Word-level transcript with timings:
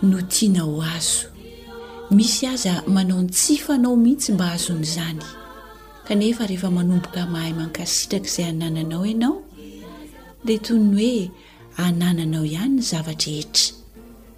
no 0.00 0.18
tiana 0.28 0.60
ho 0.64 0.80
azo 0.96 1.28
misy 2.16 2.46
aza 2.52 2.72
manao 2.94 3.22
ntsifanao 3.24 3.94
mihitsy 4.02 4.30
mba 4.32 4.46
azon'zany 4.56 5.20
eehefa 6.12 6.68
manomboka 6.76 7.20
mahay 7.32 7.52
mankasitraka 7.58 8.26
izay 8.30 8.44
anananao 8.52 9.04
ianao 9.10 9.36
d 10.46 10.58
toy 10.64 10.78
ny 10.92 10.94
hoe 11.02 11.22
anananao 11.84 12.44
ihanyny 12.52 12.80
zavatra 12.90 13.30
hetra 13.38 13.66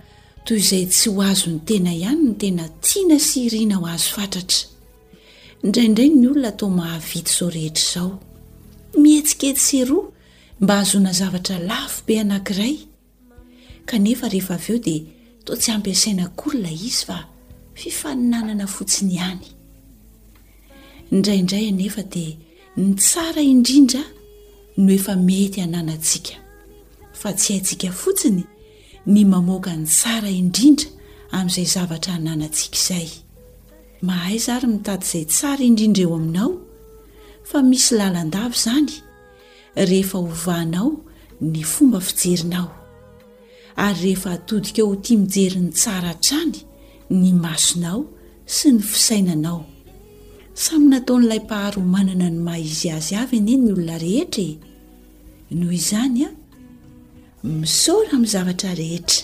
toy 0.45 0.59
zay 0.69 0.85
tsy 0.93 1.07
ho 1.13 1.21
azon'ny 1.31 1.59
tena 1.67 1.91
ihany 2.01 2.21
ny 2.27 2.33
tena 2.41 2.63
tiana 2.85 3.17
srina 3.29 3.75
o 3.79 3.85
azono 3.87 4.41
mihetsike 8.99 9.53
tsy 9.53 9.83
roa 9.85 10.11
mba 10.59 10.75
hazona 10.77 11.13
zavatra 11.13 11.59
lafobe 11.59 12.19
anankiray 12.21 12.77
kanefa 13.85 14.29
rehefa 14.29 14.53
aveo 14.55 14.77
dia 14.77 15.01
to 15.43 15.55
tsy 15.55 15.71
ampiasaina 15.71 16.27
kolyla 16.35 16.71
izy 16.71 17.05
fa 17.05 17.27
fifaninanana 17.73 18.67
fotsiny 18.67 19.11
ihany 19.13 19.45
indraindray 21.11 21.67
anefa 21.71 22.03
dia 22.03 22.35
ny 22.77 22.95
tsara 22.95 23.41
indrindra 23.41 24.03
no 24.77 24.89
efa 24.93 25.15
mety 25.27 25.59
hanana 25.61 25.93
ntsika 25.99 26.35
fa 27.19 27.29
tsy 27.33 27.51
haintsika 27.53 27.89
fotsiny 27.91 28.43
ny 29.05 29.19
mamoaka 29.31 29.71
ny 29.75 29.85
tsara 29.87 30.29
indrindra 30.29 30.87
amin'izay 31.37 31.65
zavatra 31.73 32.11
hananantsika 32.15 32.77
izay 32.79 33.09
mahay 34.07 34.37
zary 34.45 34.67
mitatyizay 34.73 35.25
tsara 35.31 35.61
indrindra 35.69 36.01
eo 36.05 36.13
aminao 36.19 36.49
fa 37.47 37.61
misy 37.65 37.95
lalandavy 37.97 38.55
izany 38.55 38.91
rehefa 39.75 40.17
hovahanao 40.17 40.91
ny 41.41 41.63
fomba 41.65 41.99
fijerinao 41.99 42.67
ary 43.75 44.01
rehefa 44.01 44.29
atodika 44.31 44.83
o 44.83 44.87
ho 44.89 44.95
tia 45.03 45.17
mijerin'ny 45.19 45.71
tsaratrany 45.79 46.55
ny 47.21 47.29
masonao 47.43 48.01
sy 48.55 48.67
ny 48.75 48.79
fisainanao 48.91 49.59
samy 50.63 50.85
nataon'ilay 50.91 51.41
mpaharomanana 51.45 52.27
ny 52.33 52.37
mahaizy 52.45 52.89
azy 52.97 53.15
avy 53.21 53.35
enye 53.39 53.55
ny 53.61 53.67
olona 53.71 53.97
rehetra 54.05 54.43
e. 54.51 54.53
noho 55.57 55.71
izany 55.81 56.21
a 56.27 56.29
misora 57.61 58.13
min'ny 58.21 58.27
zavatra 58.35 58.71
rehetra 58.81 59.19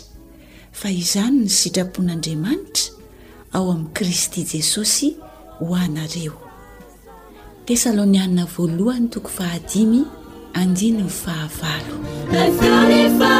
fa 0.79 0.87
izany 1.01 1.37
ny 1.43 1.49
sitrapon'andriamanitra 1.59 2.85
ao 3.55 3.65
amin'i 3.73 3.93
kristy 3.97 4.41
jesosy 4.51 5.09
ho 5.59 5.73
anareo 5.85 6.46
tesalônianina 7.67 8.45
voalohany 8.45 9.07
toko 9.11 9.27
fahadimy 9.29 10.07
andiny 10.59 11.03
ny 11.03 11.09
fahavalo 11.11 11.95
efa 12.47 12.71
rehefa 12.89 13.33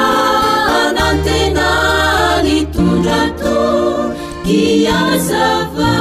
anantena 0.92 1.66
ny 2.44 2.56
tondrato 2.76 3.56
kiazava 4.44 5.96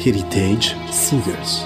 heritage 0.00 0.74
sigers 0.90 1.62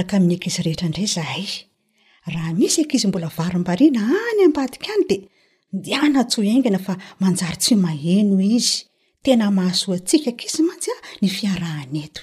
aka 0.00 0.16
amin'ny 0.16 0.36
akizy 0.36 0.62
rehetra 0.66 0.86
indray 0.88 1.06
zahay 1.06 1.46
raha 2.34 2.52
misy 2.58 2.78
ankizy 2.82 3.08
mbola 3.08 3.28
varim-bariana 3.38 4.02
any 4.30 4.42
ambadika 4.48 4.90
any 4.96 5.04
dia 5.08 5.28
ndiana 5.76 6.22
tso 6.30 6.40
aingana 6.42 6.78
fa 6.86 6.94
manjary 7.22 7.56
tsy 7.62 7.74
maheno 7.86 8.38
izy 8.56 8.74
tena 9.24 9.46
mahazoa 9.56 9.96
atsika 9.98 10.28
ankizy 10.32 10.62
manjya 10.68 10.94
ny 11.22 11.26
fiarahana 11.36 11.98
eto 12.06 12.22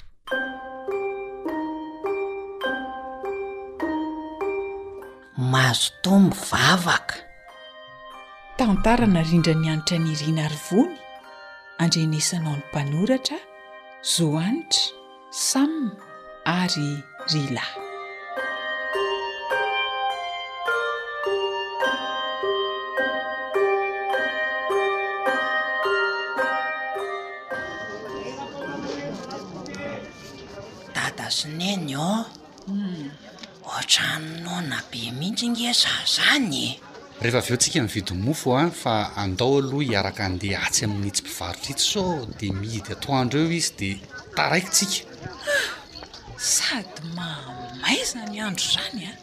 mahazo 5.52 5.88
tomy 6.04 6.28
vavaka 6.50 7.14
tantara 8.58 9.06
narindra 9.14 9.54
ny 9.62 9.66
anitra 9.72 9.96
nyriana 10.04 10.44
ryvony 10.54 10.96
andrenisanao 11.82 12.54
ny 12.56 12.62
mpanoratra 12.68 13.38
zoanitra 14.14 14.84
samna 15.50 15.90
ary 16.44 16.90
rila 17.30 17.62
dada 30.94 31.30
sineny 31.30 31.94
a 31.94 32.26
hmm. 32.66 33.10
ohatranono 33.62 34.66
na 34.66 34.78
be 34.90 35.10
mihitsy 35.18 35.46
inge 35.46 35.72
za 35.72 35.92
zany 36.06 36.82
rehefa 37.22 37.38
avy 37.40 37.54
eontsika 37.54 37.78
nividymofo 37.82 38.50
a 38.58 38.64
fa 38.82 38.94
andao 39.22 39.56
aloha 39.62 39.82
hiaraka 39.88 40.22
andeha 40.30 40.58
atsy 40.66 40.84
amin'nyitsympivarotra 40.86 41.70
itsy 41.74 41.86
so 41.92 42.02
dia 42.38 42.52
mihidy 42.60 42.90
atoandro 42.96 43.38
eo 43.42 43.50
izy 43.60 43.70
dia 43.78 43.96
taraikitsika 44.36 45.02
sady 46.42 47.02
mamaizany 47.14 48.40
andro 48.42 48.64
zany 48.74 49.06
a 49.06 49.10
ah. 49.14 49.18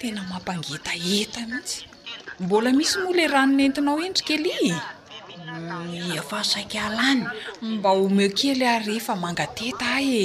tena 0.00 0.22
mampangetaeta 0.30 1.40
mhihitsy 1.44 1.84
mbola 2.40 2.72
misy 2.72 2.96
moale 3.04 3.24
ranony 3.28 3.62
entinao 3.66 4.00
endri 4.06 4.24
kely 4.28 4.72
afahasaika 6.20 6.78
mm, 6.80 6.86
alany 6.88 7.22
mba 7.74 7.90
homeo 7.98 8.28
kely 8.38 8.62
a 8.72 8.78
rehefa 8.86 9.14
mangateta 9.24 9.86
a 9.96 10.00
e 10.20 10.22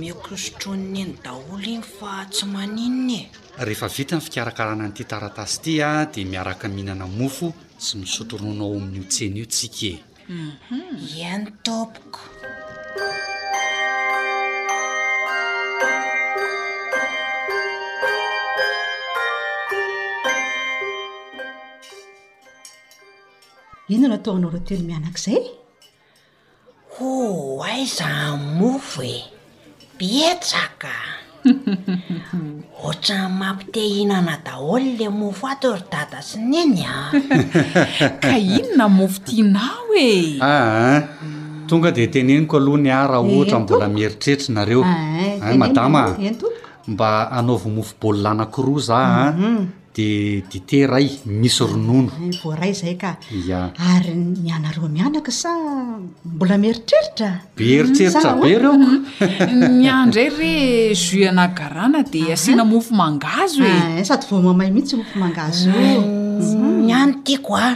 mikosotronny 0.00 0.96
eny 1.02 1.14
daolo 1.24 1.62
iny 1.74 1.82
fa 1.98 2.12
tsy 2.32 2.44
maninny 2.54 3.20
e 3.60 3.62
rehefa 3.68 3.88
vita 3.94 4.14
ny 4.16 4.22
fikarakarana 4.26 4.84
n'ity 4.86 5.04
taratasy 5.10 5.58
ty 5.62 5.72
a 5.82 5.90
ah, 5.90 6.02
dia 6.12 6.24
miaraka 6.30 6.66
mihinana 6.70 7.06
mofo 7.18 7.46
sy 7.84 7.94
misotoronao 8.00 8.74
amin'io 8.78 9.04
tseny 9.12 9.36
io 9.40 9.46
tsikeumhum 9.50 10.84
iany 11.18 11.46
topoko 11.66 12.20
ino 23.88 24.08
na 24.08 24.14
ataoanao 24.14 24.50
reo 24.50 24.60
telo 24.66 24.82
mianak'izay 24.88 25.44
ho 26.96 27.08
aiza 27.70 28.08
mofo 28.58 29.02
e 29.16 29.18
pietsaka 29.98 30.92
ohatra 32.80 33.18
n 33.28 33.32
mampitehihnana 33.40 34.36
daholo 34.46 34.88
le 34.98 35.08
mofo 35.20 35.44
atory 35.52 35.84
dada 35.92 36.18
sy 36.28 36.40
neny 36.50 36.80
a 36.96 36.96
ka 38.24 38.32
ino 38.56 38.72
na 38.78 38.84
mofo 38.98 39.18
tianao 39.26 39.92
eaa 40.10 40.34
ah, 40.48 40.48
ah. 40.48 41.00
tonga 41.68 41.90
de 41.96 42.02
teneniko 42.12 42.56
aloha 42.60 42.78
ny 42.84 42.88
ah 42.98 43.04
raha 43.10 43.20
ohatra 43.32 43.58
bola 43.68 43.86
mieritrertrinareo 43.94 44.80
a 45.44 45.46
madamaa 45.62 46.12
mba 46.92 47.10
anaovo 47.38 47.68
mofo 47.76 47.92
baolilanakiroa 48.00 48.80
za 48.88 48.96
a 49.04 49.08
ah. 49.22 49.30
mhm. 49.32 49.83
de 49.94 50.42
dite 50.50 50.86
ray 50.88 51.08
misy 51.24 51.60
ronono 51.70 52.08
voray 52.42 52.74
zay 52.74 52.96
ka 52.98 53.14
a 53.14 53.70
ary 53.94 54.10
nianareo 54.42 54.88
mianaka 54.90 55.30
sa 55.30 55.54
mbola 56.26 56.58
mieritreritra 56.58 57.30
meritreritrabe 57.54 58.50
reo 58.58 58.74
niandray 59.78 60.28
re 60.38 60.52
joy 60.98 61.28
ana 61.30 61.46
garana 61.54 62.02
di 62.02 62.26
ah, 62.26 62.34
asina 62.34 62.62
ah. 62.62 62.64
mofo 62.66 62.90
mangazo 62.92 63.62
e 63.62 63.70
ah, 63.70 63.94
eh, 63.94 64.02
sady 64.02 64.26
vo 64.30 64.42
mamay 64.50 64.70
mihitsy 64.74 64.98
mofo 64.98 65.14
mangazo 65.14 65.70
niany 65.70 67.10
eh, 67.10 67.14
mhm. 67.14 67.22
tiako 67.22 67.50
a 67.54 67.68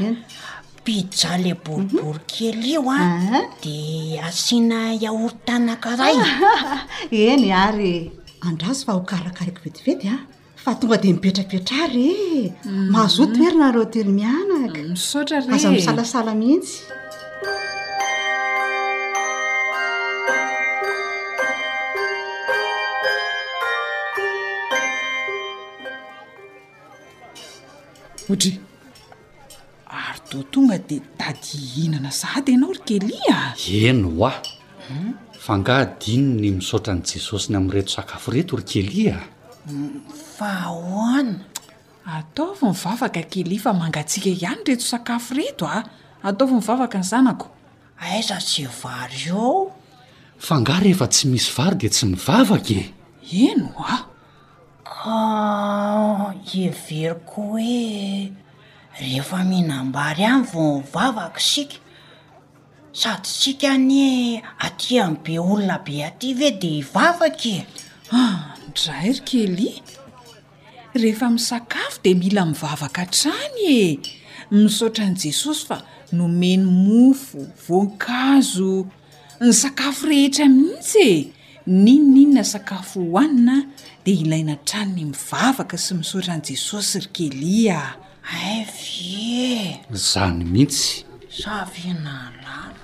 pizza 0.83 1.39
le 1.39 1.55
boribory 1.55 2.19
mhm. 2.19 2.27
kely 2.27 2.67
io 2.75 2.83
a 2.91 2.99
eh. 2.99 3.47
di 3.63 3.75
asiana 4.19 4.91
iaortanakaray 4.99 6.17
eny 7.31 7.53
ary 7.55 8.11
andrazo 8.43 8.83
fa 8.91 8.99
ho 8.99 9.07
karakarako 9.07 9.63
vetivety 9.63 10.07
a 10.11 10.17
tonga 10.75 10.99
de 10.99 11.13
mipetrak 11.13 11.49
petra 11.49 11.87
re 11.95 12.53
mahazoto 12.67 13.39
merina 13.39 13.71
ro 13.73 13.85
tely 13.85 14.09
mianaka 14.09 14.81
aza 15.55 15.71
misalasala 15.73 16.35
mihitsy 16.35 16.83
ohatry 28.31 28.61
ary 29.97 30.21
to 30.31 30.39
tonga 30.53 30.77
dia 30.89 31.01
tady 31.19 31.57
hinana 31.75 32.11
zady 32.13 32.53
ianao 32.53 32.73
rkelia 32.77 33.39
eno 33.73 34.09
oa 34.21 34.33
hmm? 34.89 35.13
fangahdinony 35.45 36.51
misaotra 36.59 36.93
ny 36.95 37.03
jesosyny 37.13 37.57
am'reto 37.57 37.91
sakafo 37.95 38.29
reto 38.37 38.57
rkelia 38.61 39.38
fahoana 40.39 41.41
ataova 42.17 42.73
mivavaka 42.73 43.21
akelia 43.25 43.61
fa 43.67 43.73
mangatsiaka 43.75 44.31
ihany 44.31 44.63
reto 44.67 44.85
sakafo 44.93 45.35
rito 45.35 45.65
a 45.67 45.77
ah. 45.79 45.83
ataovy 46.29 46.55
mivavaka 46.55 46.99
ny 47.01 47.05
zanako 47.13 47.49
aiza 48.01 48.39
tsy 48.41 48.65
vary 48.83 49.23
eo 49.29 49.39
ao 49.39 49.73
fa 50.47 50.61
ngaha 50.61 50.81
rehefa 50.85 51.07
tsy 51.09 51.25
misy 51.29 51.51
varo 51.57 51.77
de 51.77 51.89
tsy 51.89 52.07
mivavaky 52.07 52.75
e. 52.81 52.85
ino 53.47 53.71
a 53.85 53.87
ah? 53.93 54.03
ka 54.85 55.19
ah, 55.37 56.23
everyko 56.65 57.43
hoe 57.53 58.33
rehefa 59.01 59.45
mihnambary 59.45 60.25
any 60.25 60.45
vo 60.53 60.81
mivavaky 60.81 61.41
sika 61.53 61.77
sady 62.93 63.29
sika 63.41 63.77
ny 63.79 64.41
atya 64.65 65.05
n 65.13 65.21
be 65.23 65.37
olona 65.39 65.77
be 65.85 66.05
aty 66.09 66.33
ve 66.35 66.51
de 66.57 66.73
ivavakye 66.81 67.67
dray 68.75 69.11
rikeli 69.13 69.83
rehefa 70.95 71.31
misakafo 71.31 72.01
dia 72.03 72.15
mila 72.15 72.45
mivavaka 72.47 73.05
trany 73.07 73.61
e 73.81 74.01
misaotra 74.51 75.05
an' 75.09 75.17
jesosy 75.23 75.65
fa 75.69 75.79
nomeny 76.19 76.65
mofo 76.85 77.41
voankazo 77.67 78.71
ny 79.41 79.53
sakafo 79.63 80.03
rehetra 80.13 80.47
mhihitsy 80.53 81.07
e 81.17 81.29
ninon 81.67 82.17
inona 82.23 82.45
sakafo 82.53 82.99
hohanina 83.11 83.57
dia 84.05 84.17
ilaina 84.23 84.57
trani 84.69 84.93
ny 84.93 85.05
mivavaka 85.13 85.77
sy 85.85 85.93
misaotra 86.01 86.33
n' 86.39 86.47
jesosy 86.51 86.97
rikeli 87.05 87.55
a 87.73 87.83
avye 88.57 89.81
zany 90.11 90.45
mihitsy 90.53 90.87
savyna 91.41 92.15
lala 92.43 92.75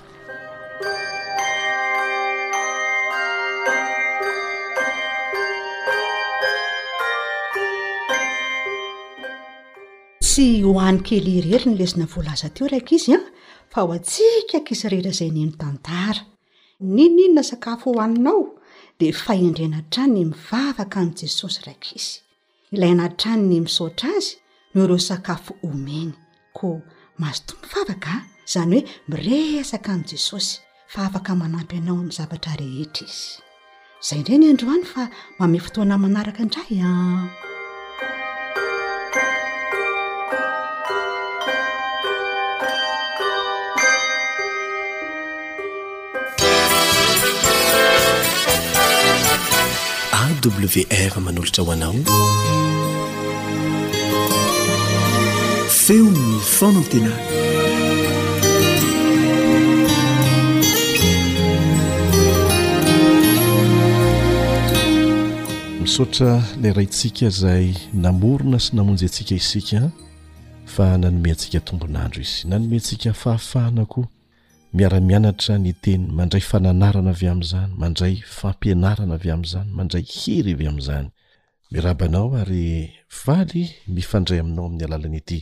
sy 10.35 10.59
hoan'ny 10.67 10.99
keli 11.07 11.35
rery 11.45 11.69
nylezina 11.71 12.05
voalaza 12.11 12.49
teo 12.57 12.67
raika 12.67 12.91
izy 12.97 13.13
an 13.15 13.21
ah. 13.23 13.27
fa 13.71 13.79
ho 13.83 13.93
atsika 13.97 14.55
nkisyrehera 14.61 15.09
izay 15.13 15.29
neno 15.35 15.53
tantara 15.61 16.21
nioninona 16.95 17.43
sakafo 17.51 17.87
hohaninao 17.95 18.41
dia 18.99 19.15
fahendrena 19.23 19.79
trany 19.93 20.11
ny 20.15 20.23
mivavaka 20.31 20.97
ain' 21.01 21.13
jesosy 21.19 21.59
raika 21.67 21.89
izy 21.99 22.13
ilaynaytrany 22.75 23.43
ny 23.51 23.57
misaotra 23.65 24.09
azy 24.17 24.33
noreo 24.75 24.99
sakafo 25.09 25.51
homeny 25.63 26.11
ko 26.57 26.67
mazoto 27.21 27.53
mivavaka 27.63 28.11
ah. 28.17 28.21
izany 28.47 28.79
hoe 28.83 28.91
miresaka 29.11 29.89
ain' 29.93 30.07
jesosy 30.11 30.55
fa 30.91 30.99
afaka 31.07 31.31
manampy 31.41 31.77
anao 31.79 31.95
amin'ny 31.99 32.11
zavatra 32.19 32.59
rehetra 32.61 33.07
izy 33.13 33.31
izay 34.03 34.19
ndreny 34.23 34.45
androany 34.51 34.83
fa 34.93 35.01
mame 35.39 35.59
fotoanay 35.65 35.99
manaraka 36.05 36.39
indraya 36.43 36.89
ah. 36.91 37.44
wr 50.25 51.21
manolotra 51.21 51.63
hoanao 51.63 51.95
feonny 55.69 56.39
fona 56.39 56.79
m 56.79 56.83
tena 56.89 57.11
misotra 65.81 66.43
la 66.61 66.73
raintsika 66.73 67.29
zay 67.29 67.73
namorona 67.93 68.59
sy 68.59 68.75
namonjy 68.75 69.05
antsika 69.05 69.35
isika 69.35 69.91
fa 70.65 70.89
nanome 70.97 71.29
antsika 71.31 71.59
tombonandro 71.59 72.21
izy 72.21 72.47
nanome 72.47 72.75
antsika 72.75 73.13
fahafahnako 73.13 74.05
miaramianatra 74.75 75.55
ny 75.63 75.71
teny 75.81 76.07
mandray 76.17 76.41
fananarana 76.51 77.11
avy 77.15 77.27
amzany 77.33 77.71
mandray 77.81 78.15
fampianarana 78.37 79.15
avy 79.19 79.31
am'zany 79.35 79.69
mandray 79.77 80.01
hiry 80.13 80.51
avy 80.55 80.67
am'zany 80.71 81.07
mirabanao 81.73 82.25
ary 82.41 82.65
valy 83.25 83.63
mifandray 83.97 84.39
aminao 84.43 84.65
ami'ny 84.69 84.83
alalanyity 84.87 85.39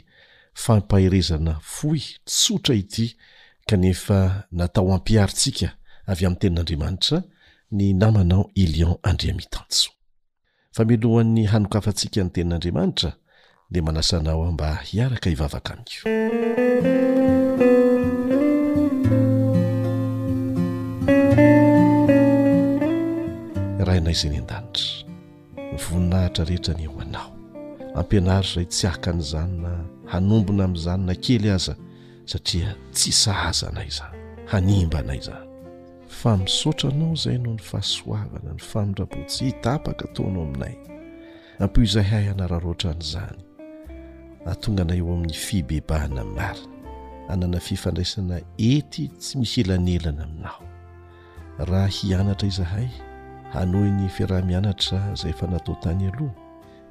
fampahirezana 0.65 1.55
foy 1.77 1.99
tsotra 2.31 2.75
ity 2.81 3.07
kanefa 3.69 4.19
natao 4.61 4.85
ampiartsika 4.97 5.69
avy 6.11 6.25
am'nytenin'andriamanitra 6.29 7.19
ny 7.77 7.85
namanao 8.03 8.43
ilion 8.63 8.93
andramitano 9.09 9.85
fa 10.75 10.85
milohan'ny 10.91 11.43
hanokafantsika 11.53 12.19
ny 12.21 12.29
tenin'andriamanitra 12.35 13.11
de 13.73 13.81
manasanao 13.81 14.51
mba 14.51 14.69
hiaraka 14.91 15.27
ivavaka 15.35 15.69
amko 15.73 16.05
zay 24.13 24.29
ny 24.29 24.37
an-danitra 24.39 24.81
nyvoninahitra 25.71 26.45
rehetra 26.45 26.73
nyo 26.79 26.91
anao 27.01 27.29
ampianarit 27.95 28.53
zay 28.55 28.65
tsy 28.73 28.85
akan'izany 28.93 29.55
na 29.63 29.71
hanombona 30.11 30.63
amin'izany 30.67 31.01
na 31.07 31.13
kely 31.23 31.49
aza 31.55 31.73
satria 32.31 32.71
tsy 32.95 33.11
sahaza 33.23 33.67
nay 33.77 33.89
zany 33.97 34.15
hanimba 34.51 34.97
anay 35.03 35.21
zany 35.27 35.47
fa 36.17 36.31
misotranao 36.43 37.15
zay 37.23 37.37
no 37.43 37.49
ny 37.57 37.61
fahasoavana 37.69 38.51
ny 38.57 38.61
famindrapotsy 38.71 39.39
hitapaka 39.47 40.05
taono 40.15 40.39
aminay 40.45 40.75
ampo 41.63 41.77
izahay 41.85 42.25
anararoatra 42.33 42.89
an'izany 42.93 43.39
ahtonga 44.51 44.83
na 44.87 44.93
eo 44.99 45.07
amin'ny 45.15 45.33
fibebahana 45.45 46.21
aminarina 46.23 46.69
anana 47.31 47.59
fifandraisana 47.67 48.35
ety 48.69 49.03
tsy 49.19 49.33
mis 49.39 49.51
elanelana 49.61 50.23
aminao 50.27 50.61
raha 51.69 51.87
hianatra 51.97 52.47
izahay 52.53 52.89
hanohyny 53.53 54.09
fiarah-mianatra 54.09 55.13
izay 55.13 55.29
efa 55.31 55.47
natao 55.47 55.75
tany 55.75 56.07
aloha 56.07 56.31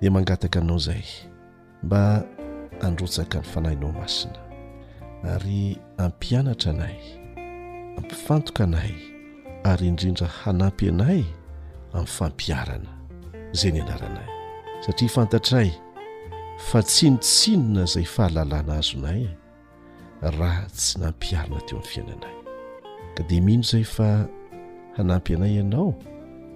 di 0.01 0.11
mangataka 0.11 0.61
anao 0.61 0.77
izay 0.77 1.03
mba 1.83 2.23
handrotsaka 2.83 3.39
ny 3.39 3.45
fanahinao 3.45 3.93
masina 3.93 4.39
ary 5.23 5.79
hampianatra 5.99 6.71
anay 6.73 6.99
ampifantoka 7.99 8.65
anay 8.65 8.95
ary 9.65 9.87
indrindra 9.89 10.27
hanampy 10.29 10.89
anay 10.89 11.25
amin'yfampiarana 11.93 12.91
izay 13.55 13.73
ny 13.73 13.81
anaranay 13.83 14.29
satria 14.87 15.09
fantatray 15.11 15.71
fa 16.71 16.79
tsinotsinona 16.83 17.83
izay 17.85 18.05
fahalal 18.07 18.53
àna 18.59 18.75
azonay 18.79 19.23
raha 20.39 20.63
tsy 20.77 20.93
nampiarana 21.03 21.59
teo 21.67 21.79
amin'ny 21.79 21.91
fiainanay 21.95 22.37
ka 23.19 23.23
dia 23.29 23.43
mihindo 23.43 23.67
zay 23.71 23.81
efa 23.89 24.09
hanampy 24.97 25.35
anay 25.35 25.59
ianao 25.59 25.91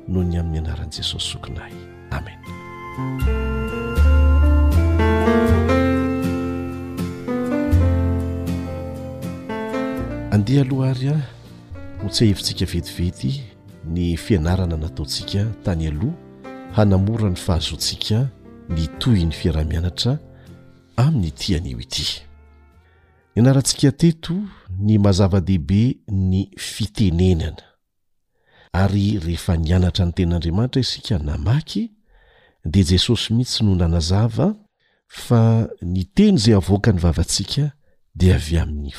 no 0.09 0.23
ny 0.23 0.39
amin'ny 0.39 0.59
anaran'i 0.63 0.91
jesosy 0.97 1.27
sokinay 1.33 1.73
amen 2.11 2.39
andeha 10.35 10.63
alohary 10.63 11.09
a 11.11 11.17
ho 12.03 12.09
tsy 12.09 12.25
hahevintsika 12.25 12.67
vetivety 12.73 13.33
ny 13.95 14.15
fianarana 14.19 14.77
nataontsika 14.77 15.47
tany 15.67 15.87
aloha 15.91 16.15
hanamora 16.77 17.31
ny 17.31 17.37
fahazontsika 17.47 18.29
nitohy 18.71 19.25
ny 19.27 19.33
fiarahmianatra 19.35 20.19
amin'nytian'io 21.03 21.79
ity 21.85 22.07
ny 23.35 23.41
anarantsika 23.43 23.91
teto 23.93 24.35
ny 24.81 24.99
mazava-dehibe 25.03 25.99
ny 26.09 26.51
fitenenana 26.57 27.75
ary 28.83 29.19
rehefa 29.19 29.57
nianatra 29.57 30.07
ny 30.07 30.13
ten'andriamanitra 30.13 30.81
isika 30.81 31.19
namaky 31.19 31.91
dia 32.65 32.83
jesosy 32.85 33.33
mihitsy 33.35 33.65
no 33.65 33.75
nanazava 33.75 34.55
fa 35.09 35.69
ni 35.83 36.05
teny 36.05 36.37
zay 36.39 36.55
avoaka 36.55 36.93
ny 36.93 37.01
vavantsika 37.01 37.73
dia 38.15 38.35
avy 38.37 38.59
amin'ny 38.59 38.93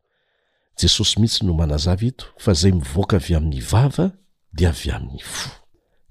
jesosy 0.81 1.19
mihitsy 1.19 1.45
no 1.45 1.53
manazava 1.53 2.05
ito 2.05 2.25
fa 2.37 2.53
zay 2.53 2.71
mivoaka 2.71 3.15
avy 3.17 3.35
amin'ny 3.35 3.59
vava 3.59 4.11
dia 4.53 4.69
avy 4.69 4.91
amin'ny 4.91 5.19
fo 5.23 5.49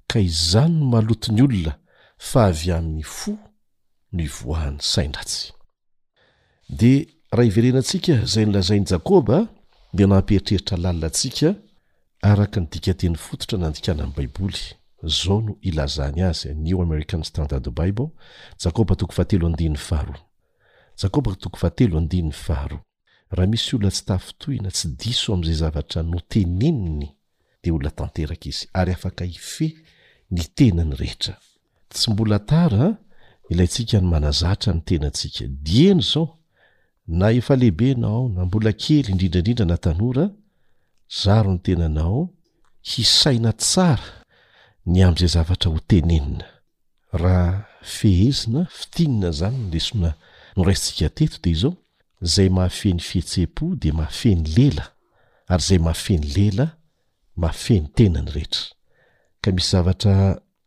k 0.07 0.21
izanyno 0.21 0.85
malotny 0.85 1.41
olona 1.41 1.75
aa 2.35 2.81
no 4.11 4.25
vahny 4.45 4.77
saidasy 4.81 5.53
di 6.69 7.07
raha 7.31 7.47
iverenantsika 7.47 8.25
zay 8.25 8.45
nilazainy 8.45 8.85
jakoba 8.85 9.47
di 9.93 10.07
nahaperitreritra 10.07 10.77
lalila 10.77 11.09
tsika 11.09 11.55
araka 12.21 12.59
ny 12.61 12.67
dikateny 12.71 13.15
fototra 13.15 13.57
nandikana 13.57 14.03
ain'ny 14.03 14.13
baiboly 14.15 14.61
zao 15.03 15.41
no 15.41 15.55
ilazany 15.61 16.21
azy 16.23 16.53
new 16.53 16.81
american 16.81 17.23
standard 17.23 17.69
bible 17.69 18.09
ja 18.57 18.71
raha 23.31 23.47
misy 23.47 23.75
olona 23.75 23.91
tsy 23.91 24.05
tafitoyna 24.05 24.71
tsy 24.71 24.87
diso 24.97 25.33
am'zay 25.33 25.53
zavatra 25.53 26.03
no 26.03 26.19
teneniny 26.19 27.09
dia 27.63 27.73
olona 27.73 27.91
tanteraka 27.91 28.49
izy 28.49 28.65
ary 28.73 28.91
afaka 28.91 29.25
ife 29.25 29.75
ny 30.31 30.43
tenany 30.55 30.93
rehetra 30.95 31.37
tsy 31.93 32.07
mbola 32.11 32.39
tara 32.49 32.87
ilayntsika 33.51 33.97
ny 34.01 34.07
manazatra 34.13 34.71
ny 34.73 34.81
tenatsika 34.87 35.43
dieny 35.67 36.01
zao 36.11 36.25
na 37.19 37.25
efalehibenao 37.39 38.21
na 38.35 38.41
mbola 38.47 38.71
kely 38.83 39.05
indrindraindrindra 39.11 39.65
natanora 39.71 40.25
zaro 41.21 41.51
ny 41.53 41.61
tenanao 41.65 42.21
hisaina 42.89 43.51
tsara 43.63 44.09
ny 44.91 44.97
am'izay 45.05 45.31
zavatra 45.35 45.69
hotenenina 45.73 46.45
raha 47.21 47.49
fehezina 47.97 48.61
fitinina 48.77 49.29
zany 49.39 49.57
nlesona 49.65 50.09
no 50.55 50.61
raisintsika 50.67 51.09
teto 51.17 51.37
de 51.43 51.49
izao 51.55 51.73
zay 52.31 52.49
mahafeny 52.57 52.99
fihetsepo 53.09 53.65
de 53.81 53.89
maafeny 53.99 54.41
lela 54.55 54.85
aryzay 55.53 55.79
mahafenylela 55.87 56.65
maafeny 57.41 57.85
tenany 57.95 58.29
rehetra 58.35 58.63
ka 59.41 59.47
misy 59.55 59.69
zavatra 59.71 60.15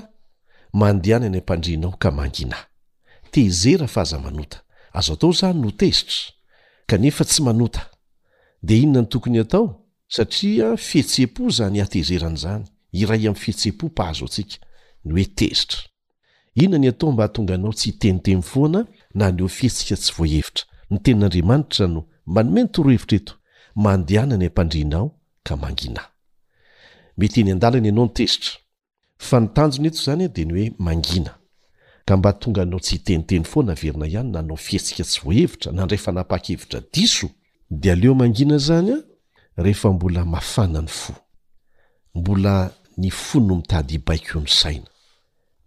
mandehana 0.83 1.29
ny 1.33 1.38
ampandrinao 1.43 1.93
ka 2.02 2.11
mangnah 2.19 2.62
tezera 3.35 3.87
fa 3.95 4.00
hazamanota 4.02 4.57
azo 4.99 5.12
atao 5.17 5.33
zany 5.40 5.59
no 5.64 5.71
tezitra 5.81 6.21
kanefa 6.90 7.25
tsy 7.31 7.40
manota 7.49 7.83
de 8.67 8.75
inona 8.83 9.00
ny 9.02 9.07
tokony 9.12 9.38
atao 9.45 9.67
satria 10.14 10.67
fihetsepo 10.88 11.43
zany 11.57 11.79
ahtezeran' 11.85 12.37
zany 12.45 12.64
iray 13.00 13.23
am'nyfihetsepo 13.31 13.85
mpahazo 13.90 14.25
antsika 14.26 14.57
ny 15.05 15.11
oe 15.17 15.25
tezitra 15.38 15.79
inonany 16.54 16.88
atao 16.88 17.12
mba 17.12 17.28
tonga 17.28 17.54
anao 17.54 17.73
tsy 17.73 17.90
hitenyteny 17.90 18.42
foana 18.42 18.87
na 19.14 19.26
aneo 19.26 19.49
fihetsika 19.49 19.97
tsy 19.97 20.12
vohevitra 20.16 20.64
ny 20.90 20.99
tenin'adriamanitra 20.99 21.87
nomaomentheitra 21.87 23.35
eoeyaai 23.76 24.49
nony 27.92 28.26
eo 29.85 29.90
any 30.12 30.28
deyimaongaao 30.28 32.80
tsy 32.80 32.90
hitenitenyfoanaeia 32.90 34.00
iaynaaofieika 34.14 35.04
sye 35.04 35.50
ehefa 39.59 39.92
mbola 39.92 40.25
mafanany 40.25 40.88
mbola 42.14 42.71
n 42.97 43.11
fo 43.11 43.40
nomitady 43.40 43.95
ibaikn 43.95 44.47
aina 44.64 44.89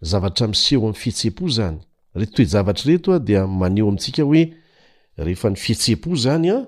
zavatra 0.00 0.48
mseo 0.48 0.84
am'y 0.86 0.94
fihetsepo 0.94 1.48
zany 1.48 1.78
ret 2.14 2.32
toe 2.34 2.44
javatra 2.44 2.86
retoa 2.92 3.18
dia 3.18 3.46
maneo 3.46 3.88
amitsika 3.88 4.22
hoe 4.22 4.54
rehefa 5.16 5.50
ny 5.50 5.56
fihetsepo 5.56 6.14
zany 6.16 6.50
a 6.50 6.66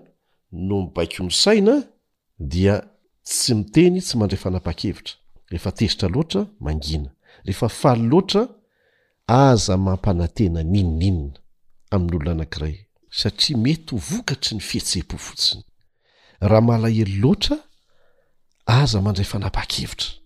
no 0.53 0.83
mibaiky 0.83 1.23
onysaina 1.23 1.83
dia 2.39 2.83
tsy 3.23 3.55
miteny 3.55 4.01
tsy 4.01 4.17
mandray 4.17 4.39
fanapakevitra 4.41 5.15
rehefateitra 5.51 6.09
loata 6.09 6.47
in 6.91 7.09
rehefa 7.45 7.69
faly 7.69 8.03
loatra 8.03 8.49
aza 9.27 9.77
mampanaenanii 9.77 11.33
satria 13.11 13.59
mety 13.59 13.91
ho 13.95 14.01
vokatry 14.11 14.55
ny 14.57 14.61
fihetsepo 14.61 15.17
fotsiny 15.19 15.63
raha 16.41 16.61
mala 16.61 16.89
hely 16.89 17.17
loatra 17.21 17.59
aza 18.67 19.01
mandray 19.01 19.25
fanapa-kevitra 19.25 20.18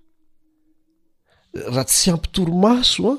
raha 1.55 1.85
tsy 1.85 2.11
ampitoro 2.11 2.53
masoa 2.55 3.19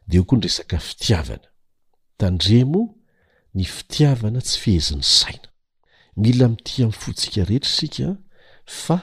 de 0.08 0.16
o 0.20 0.24
koa 0.24 0.38
ny 0.38 0.42
resaka 0.46 0.78
fitiavana 0.78 1.46
tandremo 2.18 2.90
ny 3.58 3.64
fitiavana 3.66 4.40
tsy 4.42 4.58
fihezin'ny 4.62 5.02
saina 5.18 5.50
mila 6.22 6.46
miti 6.52 6.82
ami'fotsika 6.86 7.42
rehetra 7.48 7.72
sika 7.78 8.08
fa 8.82 8.96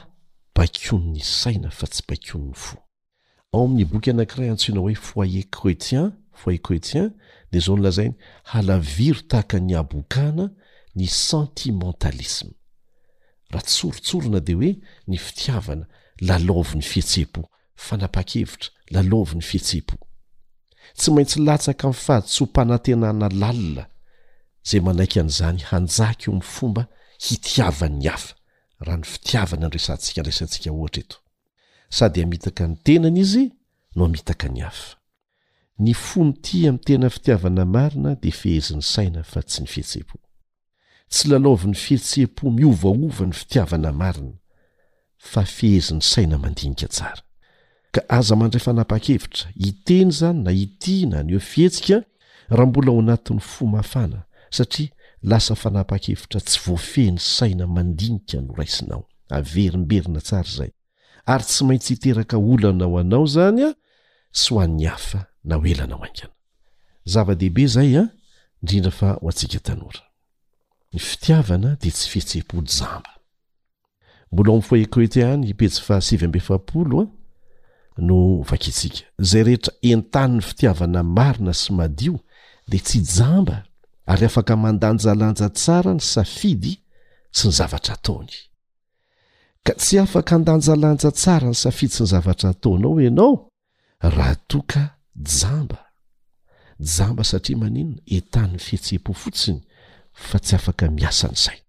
bakonny 0.56 1.20
saina 1.40 1.70
fa 1.78 1.86
tsy 1.92 2.02
bakony 2.08 2.52
fo 2.64 2.74
ao 3.54 3.62
amin'ny 3.66 3.86
boky 3.92 4.10
anak'iray 4.12 4.50
antsoinao 4.52 4.84
hoe 4.88 4.94
foyer 5.08 5.44
cretien 5.56 6.06
foye 6.40 6.58
cretien 6.66 7.06
de 7.52 7.58
zao 7.64 7.76
no 7.76 7.82
lazainy 7.86 8.16
halaviro 8.52 9.20
tahaka 9.30 9.58
ny 9.66 9.72
abokana 9.80 10.46
ny 10.98 11.06
sentimentalisma 11.06 12.52
raha 13.52 13.64
tsorotsorona 13.68 14.40
de 14.46 14.54
hoe 14.58 14.70
ny 15.08 15.16
fitiavana 15.24 15.84
lalaovi 16.28 16.76
ny 16.80 16.84
fihetsepo 16.92 17.40
fanapa-kevitra 17.84 18.68
lalaovi 18.94 19.34
ny 19.38 19.44
fihetsepo 19.50 19.96
tsy 20.96 21.10
maintsy 21.12 21.40
latsaka 21.40 21.88
in'y 21.88 21.96
fady 21.98 22.26
tsy 22.28 22.42
ho 22.42 22.46
mpanantenana 22.48 23.28
lalina 23.40 23.84
zay 24.68 24.80
manaika 24.86 25.18
an'izany 25.22 25.60
hanjaka 25.70 26.24
eo 26.26 26.32
ami'y 26.34 26.50
fomba 26.54 26.82
hitiavan'ny 27.24 28.06
hafa 28.12 28.34
raha 28.84 28.98
ny 29.00 29.06
fitiavana 29.12 29.66
ny 29.68 29.72
resantsika 29.76 30.20
n 30.22 30.26
resantsika 30.30 30.68
ohatra 30.72 31.00
eto 31.04 31.16
sady 31.96 32.18
amitaka 32.26 32.62
ny 32.70 32.74
tenana 32.84 33.18
izy 33.24 33.44
no 33.96 34.02
amitaka 34.08 34.46
ny 34.54 34.60
hafa 34.66 34.94
ny 35.84 35.94
fono 35.94 36.32
ty 36.44 36.56
ami'ny 36.68 36.84
tena 36.86 37.08
fitiavana 37.10 37.64
marina 37.64 38.10
de 38.22 38.30
feheziny 38.40 38.82
saina 38.92 39.22
fa 39.32 39.40
tsy 39.42 39.58
ny 39.64 39.68
fehtseha-po 39.74 40.18
tsy 41.12 41.28
lalaovy 41.28 41.66
ny 41.72 41.76
fihehtse-po 41.76 42.50
miovaova 42.50 43.24
ny 43.26 43.32
fitiavana 43.34 43.92
marina 43.92 44.36
fa 45.30 45.42
fehezin'ny 45.46 46.02
saina 46.02 46.38
mandinika 46.38 46.88
tsara 46.88 47.22
ka 47.94 48.00
aza 48.18 48.34
mandray 48.36 48.60
fanapakevitra 48.60 49.50
iteny 49.68 50.10
zany 50.18 50.42
na 50.46 50.52
iti 50.64 50.96
na 51.10 51.18
ny 51.26 51.32
eo 51.36 51.40
fihetsika 51.50 51.96
raha 52.54 52.66
mbola 52.68 52.90
ao 52.92 53.00
anatin'ny 53.04 53.40
fo 53.52 53.64
mahfana 53.74 54.18
satria 54.56 54.88
lasa 55.30 55.54
fanapa-kevitra 55.62 56.38
tsy 56.46 56.58
voafehny 56.64 57.18
saina 57.36 57.64
mandinika 57.76 58.38
no 58.46 58.52
raisinao 58.58 59.02
averimberina 59.36 60.20
tsara 60.26 60.48
zay 60.56 60.70
ary 61.32 61.44
tsy 61.48 61.60
maintsy 61.68 61.90
hiteraka 61.94 62.36
olanao 62.50 62.94
anao 63.02 63.24
zanya 63.34 63.68
sy 64.40 64.46
ho 64.54 64.60
an'nyhafa 64.60 65.26
na 65.44 65.56
oelana 65.56 65.96
o 65.96 66.06
no 77.98 78.42
vakiitsiaka 78.48 79.06
zay 79.18 79.42
rehetra 79.42 79.72
entaniny 79.92 80.42
fitiavana 80.42 81.02
marina 81.02 81.52
sy 81.54 81.72
madio 81.72 82.14
de 82.68 82.78
tsy 82.78 83.00
jamba 83.16 83.64
ary 84.06 84.26
afaka 84.26 84.56
mandanjalanja 84.56 85.48
tsara 85.56 85.92
ny 85.94 86.00
safidy 86.12 86.74
sy 87.36 87.46
ny 87.48 87.52
zavatra 87.58 87.96
taony 88.04 88.32
ka 89.66 89.72
tsy 89.80 89.96
afaka 90.04 90.32
andanjalanja 90.36 91.10
tsara 91.18 91.46
ny 91.52 91.54
safidy 91.62 91.92
sy 91.94 92.02
ny 92.04 92.08
zavatra 92.14 92.50
ataonao 92.50 92.98
anao 93.08 93.34
raha 94.14 94.34
toka 94.48 94.82
jamba 95.38 95.80
jamba 96.96 97.24
satria 97.30 97.56
maninona 97.62 98.00
en-tanny 98.14 98.58
fihetse-po 98.66 99.12
fotsiny 99.22 99.60
fa 100.28 100.38
tsy 100.44 100.54
afaka 100.58 100.84
miasa 100.96 101.26
n'izay 101.30 101.60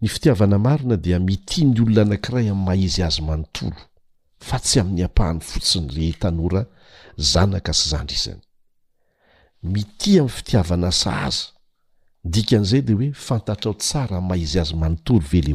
ny 0.00 0.06
fitiavana 0.12 0.56
marina 0.66 0.96
dia 1.04 1.18
miti 1.28 1.60
ny 1.64 1.76
olona 1.82 2.02
anakiray 2.16 2.48
am' 2.52 2.64
maizy 2.68 3.02
azy 3.06 3.20
manontolo 3.28 3.80
fa 4.40 4.58
tsy 4.58 4.80
amin'ny 4.80 5.04
apahany 5.04 5.40
fotsiny 5.42 5.88
re 5.96 6.06
tanora 6.20 6.62
zanaka 7.32 7.72
sy 7.78 7.86
zandr 7.92 8.14
isany 8.16 8.40
miti 9.72 10.10
am'y 10.20 10.30
fitiavana 10.36 10.90
sa 11.00 11.10
aza 11.28 11.46
dikan'zay 12.32 12.82
de 12.86 12.92
hoe 12.98 13.10
fantatrao 13.26 13.74
tsara 13.82 14.18
maizy 14.28 14.58
azy 14.62 14.74
manontolo 14.82 15.20
vele 15.30 15.52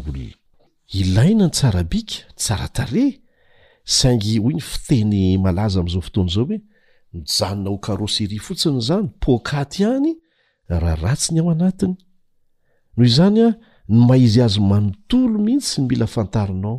lna 0.93 1.23
n 1.29 1.49
taabiatsaratare 1.59 3.05
saingy 3.97 4.33
hoy 4.43 4.55
ny 4.57 4.61
fitenyalaza 4.69 5.77
amzao 5.81 6.01
fotoanzao 6.07 6.45
oe 6.49 6.57
nijanonao 7.13 7.77
karoseria 7.85 8.41
fotsiny 8.47 8.79
zany 8.87 9.07
pokaty 9.23 9.81
any 9.93 10.09
raha 10.81 10.95
ratsy 11.03 11.29
ny 11.33 11.39
ao 11.41 11.49
anatiny 11.55 11.95
noho 12.95 13.05
izany 13.11 13.39
a 13.43 13.49
ny 13.91 13.97
maizy 14.07 14.39
azy 14.45 14.59
manontolo 14.71 15.35
mihisy 15.45 15.81
mila 15.89 16.07
fantarinao 16.07 16.77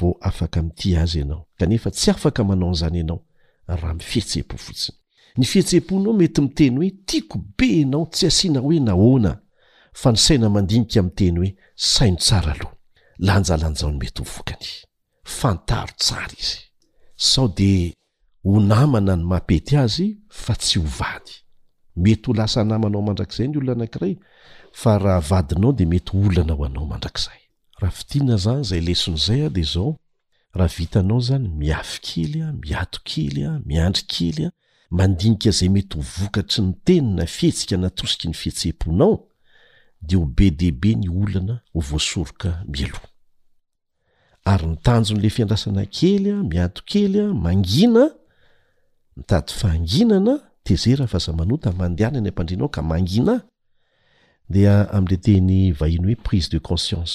vao 0.00 0.16
afaka 0.20 0.62
mi'ty 0.62 0.90
azy 1.02 1.18
ianao 1.20 1.42
kanefa 1.58 1.90
tsy 1.94 2.10
afaka 2.14 2.40
manao 2.48 2.70
an'zany 2.72 2.96
ianao 3.02 3.20
raha 3.68 3.90
mifihetsepo 3.98 4.56
fotsiny 4.64 4.96
ny 5.38 5.44
fihetse-ponao 5.50 6.12
mety 6.20 6.40
miteny 6.42 6.74
hoe 6.78 6.90
tiako 7.08 7.36
be 7.58 7.68
anao 7.84 8.04
tsy 8.12 8.26
asiana 8.30 8.60
hoe 8.66 8.76
nahona 8.86 9.32
fa 10.00 10.08
ny 10.12 10.18
saina 10.24 10.46
mandinika 10.54 10.98
amteny 11.02 11.36
hoe 11.40 11.50
saino 11.92 12.16
tsara 12.22 12.52
aloha 12.54 12.76
lah 13.26 13.36
njalanjaony 13.42 13.96
mety 14.02 14.18
hovokany 14.24 14.66
fantaro 15.38 15.92
tsara 16.00 16.30
izy 16.42 16.60
sao 17.30 17.46
de 17.58 17.72
ho 18.44 18.56
namana 18.72 19.12
ny 19.16 19.24
mampety 19.32 19.74
azy 19.84 20.06
fa 20.42 20.54
tsy 20.60 20.76
ho 20.80 20.86
vady 20.98 21.32
mety 22.04 22.26
ho 22.26 22.32
lasa 22.38 22.60
anamanao 22.64 23.02
mandrak'zay 23.08 23.46
ny 23.48 23.56
olona 23.58 23.72
anakiray 23.78 24.14
fa 24.80 24.90
raha 25.04 25.20
vadinao 25.30 25.72
de 25.78 25.84
mety 25.92 26.10
olana 26.28 26.52
ho 26.58 26.64
anao 26.64 26.86
mandrakzay 26.92 27.41
rahafitina 27.82 28.36
zany 28.44 28.62
zay 28.70 28.80
leson'zay 28.86 29.40
a 29.46 29.48
de 29.56 29.62
zao 29.72 29.90
raha 30.56 30.74
vitanao 30.78 31.20
zany 31.28 31.48
miafy 31.60 31.98
kely 32.06 32.34
miato 32.62 32.98
kely 33.10 33.40
a 33.46 33.50
miandry 33.68 34.04
kely 34.12 34.38
a 34.46 34.50
mandinika 34.98 35.50
zay 35.58 35.68
mety 35.74 35.94
ho 35.98 36.02
vokatry 36.16 36.60
ny 36.64 36.72
tenina 36.86 37.24
fihetsika 37.34 37.76
natosiki 37.82 38.26
ny 38.30 38.34
fihetseponao 38.40 39.14
de 40.06 40.14
o 40.16 40.24
be 40.36 40.46
de 40.60 40.70
be 40.82 40.90
ny 41.00 41.08
olana 41.20 41.54
ho 41.72 41.80
voasoroka 41.88 42.50
mio 42.72 42.98
arytanjonle 44.52 45.28
fiandrasana 45.36 45.82
kely 45.98 46.30
miatokely 46.50 47.18
manginaita 47.44 49.38
fanginana 49.60 50.34
teza 50.64 50.90
rahfazamaotamandaa 51.00 52.10
ny 52.14 52.28
ampadinao 52.30 52.68
ka 52.74 52.82
mangina 52.90 53.34
dea 54.52 54.76
am'la 54.96 55.16
teny 55.26 55.72
vahiny 55.78 56.06
hoe 56.06 56.20
prise 56.26 56.48
de 56.54 56.58
conscience 56.58 57.14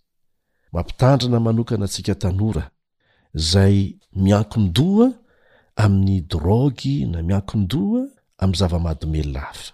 mampitandrina 0.73 1.39
manokana 1.39 1.85
antsika 1.85 2.15
tanora 2.15 2.69
zay 3.33 3.97
miankondoa 4.15 5.11
amin'ny 5.75 6.21
drogy 6.31 6.95
na 7.05 7.19
miankondoa 7.29 8.01
amin'ny 8.37 8.57
zavamadomella 8.59 9.49
afa 9.49 9.73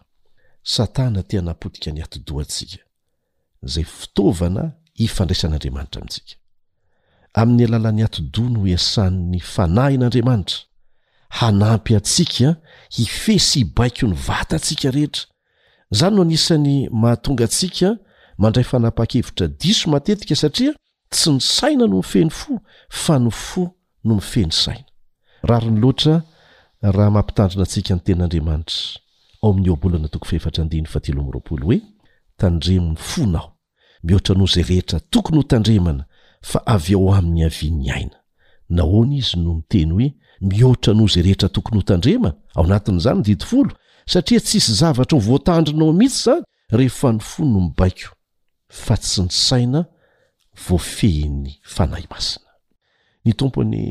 satana 0.64 1.24
tia 1.24 1.42
napotika 1.42 1.92
ny 1.92 2.02
atodoa 2.04 2.42
atsika 2.42 2.78
zay 3.74 3.84
fitaovana 3.84 4.64
ifandraisan'andriamanitra 5.06 6.00
amitsika 6.02 6.36
amin'ny 7.40 7.64
alalan'ny 7.68 8.04
atodòa 8.08 8.50
no 8.54 8.60
ho 8.60 8.68
iasan'ny 8.68 9.40
fanahin'andriamanitra 9.40 10.58
hanampy 11.40 11.96
atsika 11.96 12.50
hifesy 12.98 13.60
ibaiko 13.60 14.04
ny 14.12 14.16
vatantsika 14.28 14.88
rehetra 14.92 15.26
zay 15.98 16.10
no 16.12 16.22
anisany 16.22 16.90
mahatonga 16.90 17.44
antsika 17.44 17.98
mandray 18.38 18.64
fanapa-kevitra 18.66 19.48
diso 19.48 19.90
matetika 19.92 20.36
satria 20.36 20.74
tsy 21.12 21.32
ny 21.36 21.42
saina 21.44 21.88
no 21.88 21.98
mifeny 22.02 22.30
fo 22.34 22.58
fany 23.04 23.30
fo 23.32 23.70
no 24.04 24.16
mifeny 24.20 24.52
sainatandreminy 24.56 24.88
fonao 32.96 33.56
mihoatra 34.04 34.36
noho 34.36 34.48
zay 34.48 34.64
rehetra 34.64 35.00
tokony 35.00 35.38
ho 35.38 35.44
tandremana 35.44 36.04
fa 36.46 36.60
avy 36.74 36.94
ao 36.96 37.10
amin'ny 37.18 37.44
avin'ny 37.46 37.90
aina 37.96 38.18
nahona 38.70 39.16
izy 39.18 39.40
no 39.40 39.54
nyteny 39.58 39.92
hoe 39.94 40.08
mihoatra 40.42 40.94
noho 40.94 41.08
zay 41.08 41.24
rehetra 41.26 41.50
tokony 41.50 41.80
ho 41.80 41.84
tandremaa 41.84 42.34
ao 42.56 42.64
anatin'zany 42.64 43.22
didifolo 43.26 43.74
satria 44.06 44.40
tsisy 44.40 44.74
zavatra 44.80 45.18
ho 45.18 45.22
voatandrinao 45.28 45.94
mihitsy 45.98 46.24
zany 46.24 46.44
reh 46.78 46.90
fany 47.00 47.20
fo 47.30 47.46
no 47.46 47.60
mibaiko 47.68 48.10
tsy 48.70 49.22
n 49.26 49.30
saina 49.34 49.82
voafehny 50.66 51.52
fanay 51.64 52.04
masina 52.12 52.50
ny 53.26 53.32
tompo'ny 53.40 53.82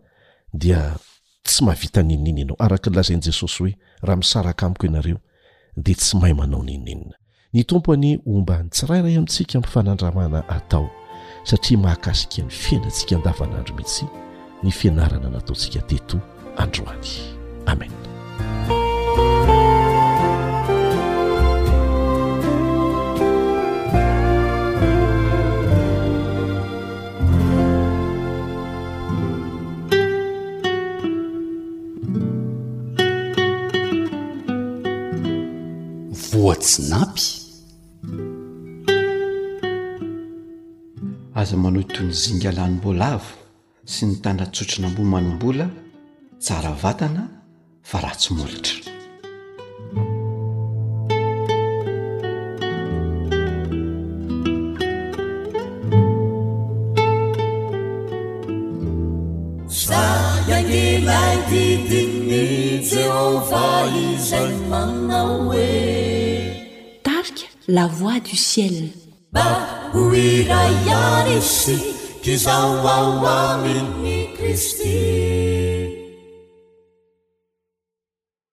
anao 1.97 2.57
aaklazan'jesosy 2.65 3.63
oe 3.67 3.73
raha 4.07 4.17
misarak 4.23 4.59
amiko 4.67 4.85
enareo 4.91 5.19
de 5.85 5.93
tsy 6.01 6.13
mahay 6.21 6.35
manao 6.41 6.63
ninenna 6.69 7.17
ny 7.55 7.65
tompony 7.65 8.19
omba 8.27 8.63
ny 8.63 8.69
tsirayray 8.71 9.15
amintsika 9.19 9.59
mfanandramana 9.59 10.49
atao 10.49 10.91
satria 11.45 11.79
mahakasika 11.79 12.43
ny 12.43 12.51
fiainantsika 12.51 13.17
andavanandro 13.17 13.75
mihitsy 13.75 14.05
ny 14.63 14.71
fianarana 14.71 15.31
nataontsika 15.31 15.81
teto 15.91 16.19
androany 16.57 17.09
amen 17.67 17.91
oa 36.41 36.57
tsy 36.61 36.83
napy 36.91 37.23
aza 41.41 41.57
manao 41.63 41.83
hitony 41.83 42.13
zingalanymbolaavo 42.21 43.33
sy 43.93 44.03
ny 44.07 44.13
tanatsotrina 44.23 44.89
mbo 44.91 45.03
manombola 45.13 45.67
tsara 46.45 46.73
vatana 46.83 47.23
fa 47.89 47.97
raha 48.03 48.17
tsy 48.21 48.31
molotrajeoa 48.39 49.69
iaia 65.53 66.10
la 67.71 67.87
voix 67.87 68.19
du 68.19 68.35
ciel 68.37 68.89
a 69.35 69.49
oiraianesy 69.95 71.77
kesaao 72.23 73.29
aminy 73.33 74.15
kristy 74.37 74.99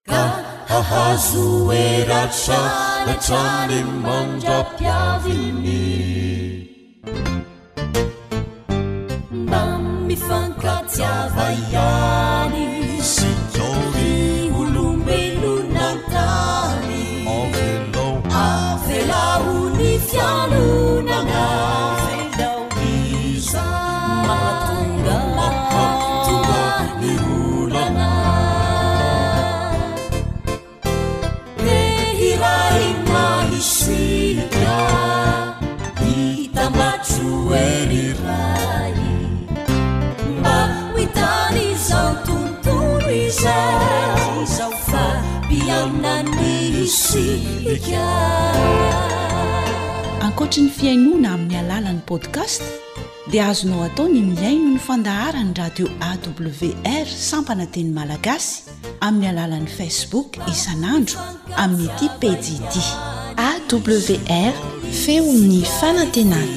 ka 0.08 0.22
ahazo 0.78 1.46
eratra 1.86 2.62
latrany 3.06 3.78
mandrapiavimi 4.04 5.86
a 9.60 9.62
mifankatiava 10.08 11.44
any 11.88 12.77
ankoatry 50.22 50.62
ny 50.68 50.68
fiainoana 50.78 51.30
amin'ny 51.34 51.56
alalan'ni 51.62 52.02
podkast 52.10 52.60
dia 53.32 53.42
azonao 53.52 53.82
atao 53.88 54.06
ny 54.12 54.20
miaino 54.32 54.70
ny 54.74 54.78
fandaharany 54.88 55.54
radio 55.60 55.86
awr 56.10 57.06
sampana 57.30 57.64
nteny 57.66 57.90
malagasy 57.96 58.62
amin'ny 59.06 59.26
alalan'i 59.32 59.70
facebook 59.78 60.28
isan'andro 60.52 61.16
amin'ny 61.62 61.88
ti 61.98 62.06
pejidi 62.20 62.84
awr 63.48 64.54
feonny 65.02 65.60
fanantenany 65.78 66.56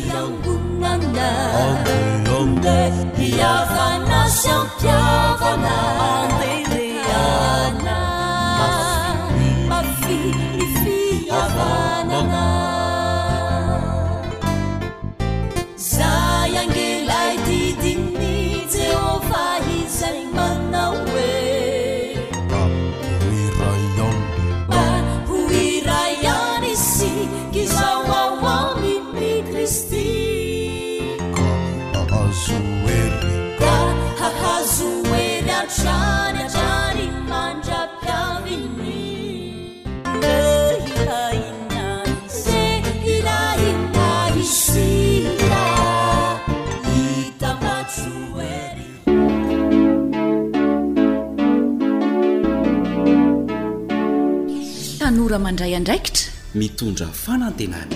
mitondra 55.40 57.08
fanantenana 57.24 57.96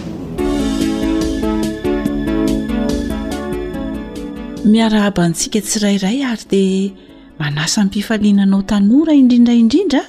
miarahabantsika 4.72 5.60
tsirairay 5.62 6.24
ary 6.32 6.46
dea 6.50 6.92
manasa 7.40 7.84
mpifaliananao 7.86 8.62
tanora 8.62 9.14
indrindraindrindra 9.14 10.02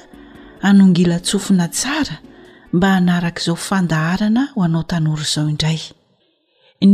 anongila 0.62 1.18
tsofina 1.18 1.66
tsara 1.68 2.16
mba 2.72 2.88
hanaraka 2.94 3.40
izao 3.42 3.56
fandaharana 3.68 4.42
ho 4.54 4.62
anao 4.66 4.82
tanora 4.90 5.22
izao 5.30 5.48
indray 5.52 5.80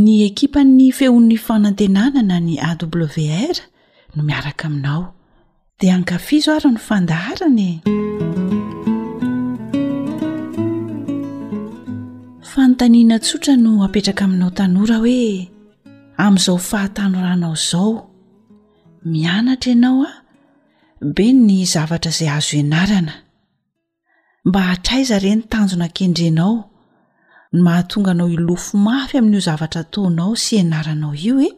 ny 0.01 0.11
ekipany 0.29 0.85
fehon'ny 0.97 1.37
fanantenanana 1.45 2.37
ny 2.47 2.55
awr 2.69 3.55
no 4.15 4.19
miaraka 4.29 4.63
aminao 4.67 5.03
dia 5.79 5.95
ankafiazo 5.95 6.49
ara 6.55 6.69
no 6.71 6.79
fandaharanae 6.79 7.81
fantaniana 12.55 13.17
tsotra 13.25 13.53
no 13.65 13.69
apetraka 13.87 14.23
aminao 14.27 14.51
tanora 14.57 14.97
hoe 15.03 15.49
amin'izao 16.23 16.57
fahatano 16.69 17.17
ranao 17.27 17.53
izao 17.59 17.91
mianatra 19.13 19.69
ianao 19.73 19.99
a 20.11 20.13
be 21.15 21.25
ny 21.47 21.57
zavatra 21.73 22.09
izay 22.13 22.29
azo 22.37 22.55
anarana 22.63 23.13
mba 24.47 24.59
hatraiza 24.69 25.15
ire 25.19 25.31
ny 25.35 25.43
tanjona 25.51 25.87
kendrenao 25.97 26.53
ny 27.53 27.59
mahatonga 27.67 28.11
anao 28.13 28.29
i 28.35 28.37
lofo 28.47 28.73
mafy 28.85 29.15
amin'io 29.19 29.41
zavatra 29.47 29.81
taonao 29.93 30.33
sy 30.43 30.53
anaranao 30.63 31.13
io 31.25 31.35
e 31.47 31.49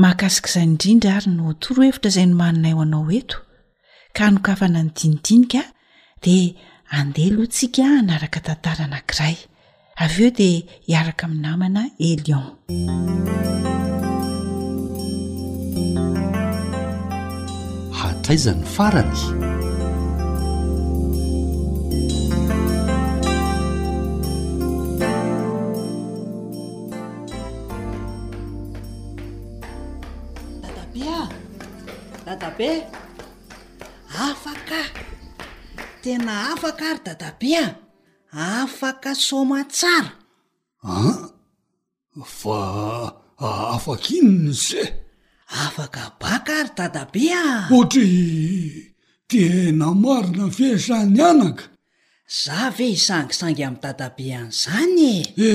mahakasikaizay 0.00 0.64
indrindra 0.68 1.10
ary 1.16 1.30
no 1.36 1.46
toroa 1.62 1.84
hevitra 1.88 2.08
izay 2.12 2.26
nomaninay 2.30 2.74
o 2.74 2.80
anao 2.86 3.08
eto 3.20 3.36
ka 4.16 4.22
hnokafana 4.28 4.78
ny 4.84 4.90
dinidinikaa 4.96 5.66
de 6.24 6.36
andeha 6.96 7.30
lohatsika 7.36 7.82
anaraka 8.00 8.38
tantara 8.46 8.82
anakiray 8.88 9.36
aveo 9.96 10.30
di 10.30 10.64
iaraka 10.88 11.26
aminnamana 11.28 11.84
elion 12.00 12.56
hatraizany 17.98 18.64
farany 18.64 19.12
dadabe 30.64 31.16
a 31.20 32.24
dadabe 32.24 32.72
afaka 34.24 34.80
tena 36.02 36.34
afaka 36.56 36.84
ary 36.92 37.02
dadabe 37.06 37.50
a 37.60 37.64
afaka 38.32 39.12
somatsara 39.24 40.12
a 40.84 42.24
fa 42.24 42.56
afaka 43.38 44.08
iny 44.18 44.32
no 44.44 44.52
ze 44.64 44.84
afaka 45.62 46.02
baka 46.20 46.52
ary 46.60 46.70
dadabeaohatra 46.78 48.06
tenamarina 49.28 50.46
fiasany 50.56 51.20
anaka 51.28 51.64
za 52.40 52.62
ve 52.76 52.86
hisangisangy 52.96 53.62
amin'n 53.68 53.82
dadabe 53.84 54.26
an'izany 54.40 55.14
e 55.46 55.48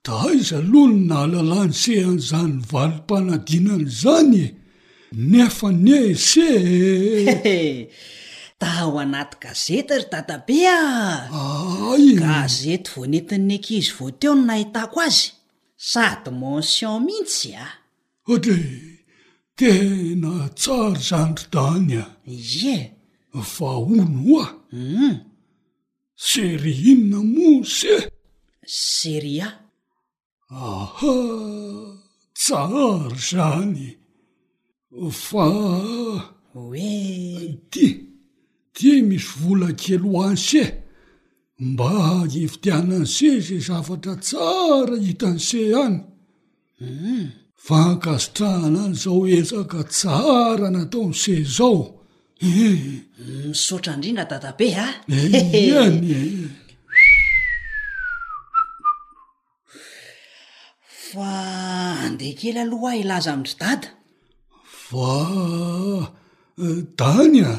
da 0.04 0.14
aizy 0.28 0.56
alohano 0.58 1.00
nalalàny 1.12 1.74
sehan'izany 1.82 2.56
valompanadinan' 2.72 3.86
izany 3.92 4.34
e 4.46 4.48
nefa 5.32 5.70
nese 5.86 6.50
da 8.62 8.68
ho 8.82 8.86
anaty 9.04 9.36
gazeta 9.46 9.94
ry 10.02 10.06
databe 10.14 10.60
aagazeta 10.78 12.90
voanentin' 12.96 13.46
nenkizy 13.50 13.92
vo 13.98 14.08
teo 14.20 14.34
no 14.38 14.44
nahitako 14.50 14.98
azy 15.06 15.24
sady 15.92 16.30
mention 16.42 16.98
mihitsy 17.06 17.52
a 17.66 17.68
de 18.44 18.56
tena 19.58 20.34
tsary 20.62 21.02
zany 21.10 21.34
rodany 21.42 21.96
a 22.04 22.06
izy 22.38 22.74
e 23.38 23.40
vaono 23.54 24.06
oaum 24.42 25.18
sery 26.30 26.74
inona 26.92 27.20
mo 27.34 27.48
se 27.78 27.94
serya 28.82 29.50
tsar 32.36 33.12
zany 33.16 33.96
fa 35.10 35.46
ety 36.76 37.88
tya 38.76 38.94
misy 39.08 39.30
volankelo 39.40 40.08
hoany 40.14 40.36
ce 40.48 40.62
mba 41.68 41.92
efitianan' 42.44 43.08
ce 43.16 43.40
za 43.40 43.60
zavatra 43.68 44.16
tsara 44.26 44.96
hitan' 45.06 45.40
ce 45.48 45.62
any 45.86 46.02
fahankasitrahana 47.66 48.80
hmm. 48.92 48.92
any 48.92 49.02
zao 49.04 49.24
ezaka 49.40 49.80
tsara 49.94 50.68
nataonyse 50.76 51.34
zao 51.48 52.04
nisotra 52.42 53.92
eh. 53.94 53.96
hmm, 53.96 53.96
indrindra 53.98 54.26
dadabe 54.32 54.68
aany 54.86 55.16
ah. 55.16 55.88
eh, 55.88 56.08
eh. 56.20 56.61
fa 61.14 61.32
andehakely 62.06 62.60
aloha 62.64 62.90
ah 62.96 63.00
elaza 63.02 63.30
amintry 63.36 63.56
dada 63.64 63.88
fa 64.88 65.18
dany 67.00 67.38
a 67.52 67.54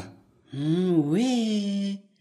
hoe 0.53 1.33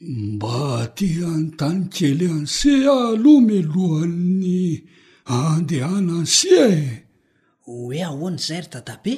hmm, 0.01 0.29
mba 0.35 0.59
tia 0.99 1.29
nytany 1.41 1.81
kely 1.97 2.25
anse 2.37 2.73
a 2.97 2.99
aloh 3.15 3.41
melohan''ny 3.49 4.59
andehana 5.39 6.15
ansia 6.23 6.65
e 6.81 6.87
hoe 7.67 7.99
ahoan'zay 8.09 8.59
ary 8.61 8.71
tadabe 8.75 9.15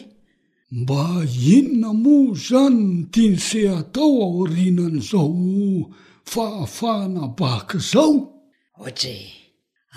mba 0.79 1.05
inona 1.57 1.91
mo 2.03 2.17
zany 2.47 2.81
ntianse 3.03 3.61
atao 3.81 4.13
aorinan' 4.27 5.01
izao 5.01 5.55
fahafahana 6.33 7.23
baka 7.39 7.77
zao 7.91 8.15
t 9.03 9.05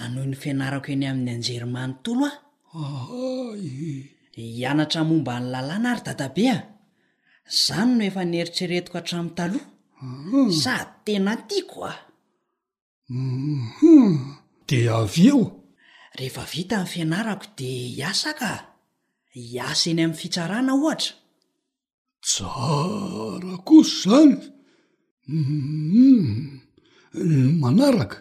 anohoy 0.04 0.28
ny 0.32 0.36
fianarako 0.42 0.90
eny 0.96 1.06
amin'ny 1.12 1.32
anjerimany 1.38 1.94
ntolo 1.98 2.30
ah 2.30 3.06
hianatra 4.58 5.02
momba 5.10 5.34
ny 5.42 5.46
lalàna 5.54 5.88
ary 5.94 6.04
dada 6.08 6.28
be 6.36 6.46
a 6.56 6.58
izany 7.52 7.92
no 7.98 8.04
efa 8.10 8.24
neritseretiko 8.32 8.96
hatramin' 9.00 9.36
taloha 9.40 9.66
hmm. 10.02 10.50
sady 10.64 10.88
tena 11.06 11.34
tiako 11.50 11.80
ah 11.94 12.00
de 14.68 14.78
hmm. 14.80 14.94
avyeo 15.02 15.40
rehefa 16.18 16.44
vita 16.52 16.76
ny 16.82 16.88
fianarako 16.94 17.48
de 17.60 17.70
hiasa 17.98 18.30
ka 18.42 18.52
hiasa 19.36 19.86
eny 19.92 20.02
amin'ny 20.06 20.20
fitsarana 20.22 20.72
ohatra 20.78 21.14
tsara 22.28 23.52
kosa 23.68 24.18
izany 24.24 24.46
hmm. 27.14 27.50
manaraka 27.62 28.18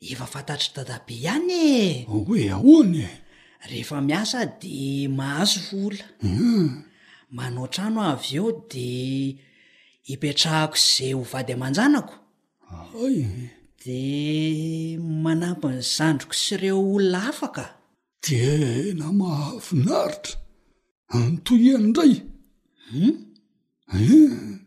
efa 0.00 0.26
fantatry 0.26 0.72
dadabe 0.76 1.14
ihany 1.14 1.52
e 1.52 1.80
oe 2.16 2.48
ahoany 2.56 2.94
e? 3.04 3.08
rehefa 3.70 4.00
miasa 4.00 4.44
de 4.62 5.08
mahazo 5.08 5.60
vola 5.68 6.06
hmm. 6.20 6.84
manao 7.36 7.66
trano 7.74 8.00
avy 8.12 8.36
eo 8.40 8.48
de 8.72 8.86
hipetrahako 10.08 10.76
zay 10.92 11.12
ho 11.16 11.20
vady 11.32 11.52
aman-janako 11.56 12.14
de 13.84 14.00
manampy 15.24 15.68
ny 15.74 15.80
zandroko 15.94 16.34
sy 16.42 16.50
ireo 16.56 16.78
olona 16.94 17.20
afaka 17.30 17.64
de 18.24 18.40
namahafinaritra 18.98 20.32
anotoyan 21.14 21.84
idray 21.92 22.14
hmm? 22.90 23.12
hmm. 23.92 24.60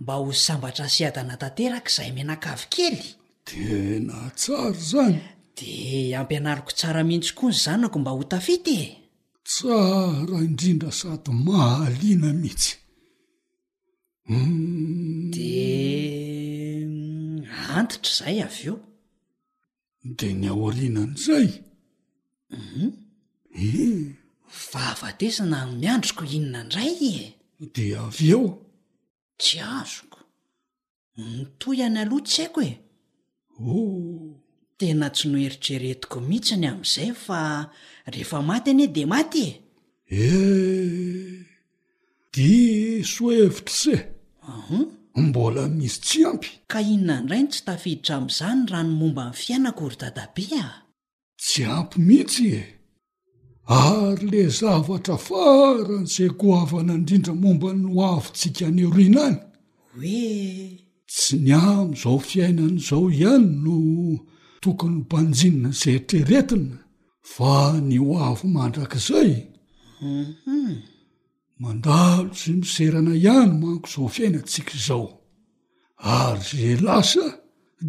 mba 0.00 0.12
ho 0.20 0.30
sambatra 0.46 0.84
asiadana 0.88 1.34
tanteraka 1.42 1.90
izay 1.90 2.10
menakavokely 2.18 3.00
enatsary 3.56 4.74
zany 4.80 5.20
de 5.58 6.14
ampianaliko 6.20 6.70
tsara 6.78 7.02
mihitsy 7.04 7.34
koa 7.38 7.50
ny 7.50 7.54
zanako 7.64 7.98
mba 7.98 8.10
hotafity 8.18 8.74
e 8.86 8.88
tsara 9.48 10.36
indrindra 10.46 10.90
sady 11.00 11.30
mahaliana 11.46 12.28
mihitsyu 12.40 12.76
hmm. 14.26 15.30
de 15.32 15.48
mm, 16.86 17.44
antitra 17.76 18.10
izay 18.12 18.38
avy 18.46 18.64
eo 18.68 18.76
de 20.18 20.26
ny 20.40 20.46
aoarinan'izay 20.52 21.48
um 22.52 22.58
mhm. 22.58 22.90
e 23.54 23.66
eh. 23.84 24.16
fahafatesana 24.68 25.58
n 25.68 25.78
miandroko 25.80 26.22
inona 26.36 26.60
indray 26.62 26.90
e 27.62 27.66
de 27.74 27.84
avy 28.04 28.26
eo 28.34 28.46
tsy 29.40 29.56
azoko 29.78 30.18
nytoy 31.32 31.78
any 31.86 31.98
alohatsy 32.02 32.36
haiko 32.42 32.60
e 32.70 32.72
tena 34.78 35.08
tsy 35.14 35.26
no 35.28 35.38
heritreretiko 35.44 36.18
mihitsiny 36.28 36.66
amin'izay 36.72 37.10
fa 37.26 37.40
rehefa 38.12 38.38
maty 38.48 38.70
ani 38.72 38.84
e 38.88 38.92
dia 38.96 39.06
maty 39.14 39.46
e 40.24 40.28
e 40.30 41.44
diso 42.34 43.26
evitra 43.44 43.72
se 43.82 43.94
hm 44.68 44.82
mbola 45.26 45.62
misy 45.78 45.98
tsy 46.06 46.18
ampy 46.30 46.50
ka 46.70 46.78
inona 46.94 47.22
ndrayno 47.24 47.48
tsy 47.52 47.60
tafiditra 47.66 48.14
amin'izany 48.16 48.60
rano 48.72 48.92
momba 49.00 49.24
nyy 49.26 49.36
fiainako 49.42 49.82
ry 49.92 49.96
dada 50.02 50.24
be 50.34 50.44
a 50.64 50.68
tsy 51.42 51.60
ampy 51.76 51.96
mihitsy 52.08 52.44
e 52.60 52.62
ary 53.84 54.26
la 54.34 54.44
zavatra 54.58 55.16
faran' 55.26 56.06
izay 56.10 56.30
goavana 56.40 56.92
andrindra 56.96 57.32
momba 57.42 57.68
no 57.82 57.88
avintsika 58.14 58.66
ny 58.76 58.82
oriana 58.90 59.24
any 59.32 59.38
hoe 59.92 60.87
tsy 61.10 61.36
ny 61.44 61.52
amoizao 61.56 62.18
fiainan'izao 62.28 63.04
ihany 63.16 63.48
no 63.64 63.78
tokony 64.62 65.00
banjina 65.10 65.70
zeitreretina 65.80 66.78
fa 67.34 67.54
ny 67.88 67.98
o 68.08 68.10
avo 68.28 68.46
mandrakaizay 68.56 69.30
mhm. 70.10 70.74
mandalo 71.62 72.30
sy 72.40 72.50
miserana 72.60 73.14
ihany 73.24 73.52
manko 73.62 73.88
zao 73.94 74.08
fiainantsika 74.16 74.72
izao 74.80 75.06
ary 76.20 76.42
zey 76.50 76.76
lasa 76.86 77.24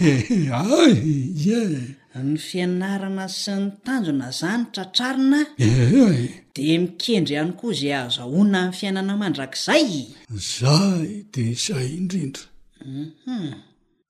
ny 2.24 2.36
fianarana 2.46 3.24
sy 3.40 3.54
ny 3.60 3.66
tanjona 3.84 4.28
zany 4.38 4.64
tratrarina 4.74 5.40
di 6.54 6.64
mikendry 6.82 7.34
ihany 7.34 7.54
koa 7.58 7.72
izay 7.74 7.94
azahona 8.06 8.58
nny 8.66 8.74
fiainana 8.78 9.14
mandrak'izay 9.22 9.86
zay 10.50 11.06
dia 11.32 11.44
mhm. 11.44 11.54
izay 11.56 11.86
indrindra 11.98 12.44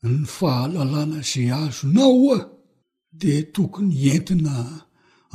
ny 0.02 0.24
fahalalàna 0.36 1.20
zay 1.30 1.48
azonao 1.62 2.28
a 2.36 2.38
ah, 2.38 2.44
dia 3.20 3.38
tokony 3.54 3.94
entina 4.12 4.54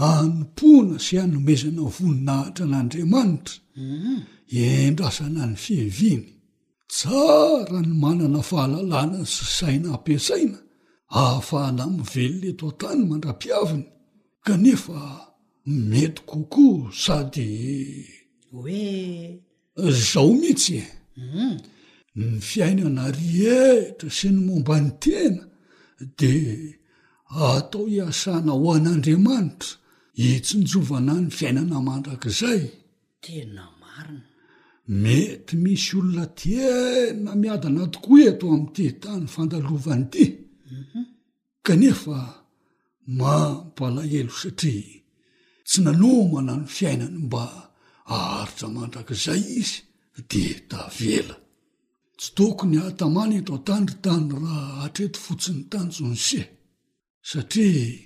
anompona 0.09 0.95
sy 1.05 1.13
hanomezana 1.21 1.83
voninahitra 1.95 2.63
an'andriamanitra 2.67 3.53
mhm. 3.79 4.19
endrasana 4.51 5.45
ny 5.45 5.55
fieviany 5.63 6.25
tsara 6.91 7.79
ny 7.85 7.93
manana 8.01 8.41
fahalalana 8.49 9.19
sy 9.33 9.45
saina 9.57 9.89
ampiasaina 9.97 10.57
ahafahana 11.19 11.83
mivelone 11.95 12.51
to 12.57 12.65
an-tany 12.69 13.03
mandra-piaviny 13.09 13.85
kanefa 14.45 14.97
mety 15.89 16.19
kokoa 16.29 16.89
sady 17.03 17.49
hoe 18.51 19.39
zao 20.09 20.29
mihitsy 20.39 20.77
e 20.81 20.83
mm-hmm. 21.17 21.55
ny 22.17 22.25
fiainana 22.49 23.03
rihetra 23.17 24.09
sy 24.17 24.27
ny 24.33 24.39
momba 24.45 24.75
ny 24.81 24.91
tena 25.03 25.43
de 26.19 26.33
atao 27.49 27.85
hiasana 27.93 28.51
ho 28.57 28.67
an'andriamanitra 28.77 29.69
hitsinjovana 30.19 31.13
ny 31.23 31.29
fiainana 31.37 31.77
mandrakizaytenamarina 31.87 33.77
mety 35.03 35.53
misy 35.63 35.91
olona 35.97 36.25
tiena 36.39 37.31
miadana 37.41 37.83
toko 37.93 38.11
eto 38.29 38.45
ami''ity 38.55 38.85
tany 39.03 39.25
fandalovany 39.33 40.05
ity 40.25 40.25
kanefa 41.65 42.19
mampalahelo 43.19 44.33
satria 44.41 44.99
tsy 45.67 45.77
nanomanano 45.85 46.65
fiainany 46.75 47.17
mba 47.25 47.45
aharitra 48.15 48.67
mandrak'izay 48.75 49.41
izy 49.61 49.77
de 50.31 50.45
tavela 50.69 51.35
tsy 52.19 52.29
tokony 52.37 52.75
ahatamany 52.81 53.33
eto 53.39 53.55
tan 53.67 53.83
ry 53.89 53.97
tany 54.05 54.25
raha 54.31 54.61
hatreto 54.81 55.19
fotsiny 55.25 55.61
tanjonse 55.71 56.41
satria 57.29 57.99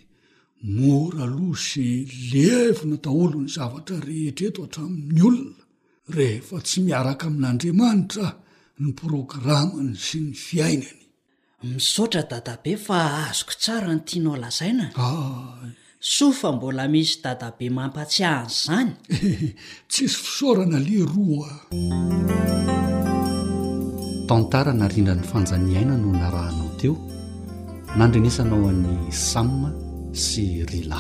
mora 0.76 1.26
losy 1.38 1.88
levona 2.32 2.98
daholo 3.06 3.38
ny 3.44 3.50
zavatra 3.56 3.96
rehetreto 4.08 4.60
hatramin'ny 4.66 5.22
olona 5.30 5.63
rehefa 6.10 6.58
tsy 6.66 6.80
miaraka 6.88 7.26
amin'andriamanitra 7.32 8.28
ny 8.84 8.90
programany 9.00 9.92
sy 10.06 10.18
ny 10.26 10.32
fiainany 10.46 11.02
misotra 11.70 12.22
dadabe 12.32 12.74
fa 12.86 12.98
azoko 13.30 13.54
tsara 13.62 13.88
no 13.92 14.00
tianao 14.08 14.36
lazaina 14.44 14.86
sofa 16.16 16.48
mbola 16.56 16.84
misy 16.94 17.16
dadabe 17.24 17.66
mampatsiahany 17.78 18.52
zany 18.64 18.92
tsisy 19.92 20.18
fisaorana 20.26 20.80
leroa 20.88 21.52
tantaranarindran'ny 24.28 25.24
fanjaniaina 25.32 25.96
no 26.02 26.10
narahana 26.22 26.66
teo 26.80 26.94
nandrenesanao 27.98 28.68
an'ny 28.72 28.94
sama 29.30 29.70
sy 30.26 30.44
rila 30.72 31.00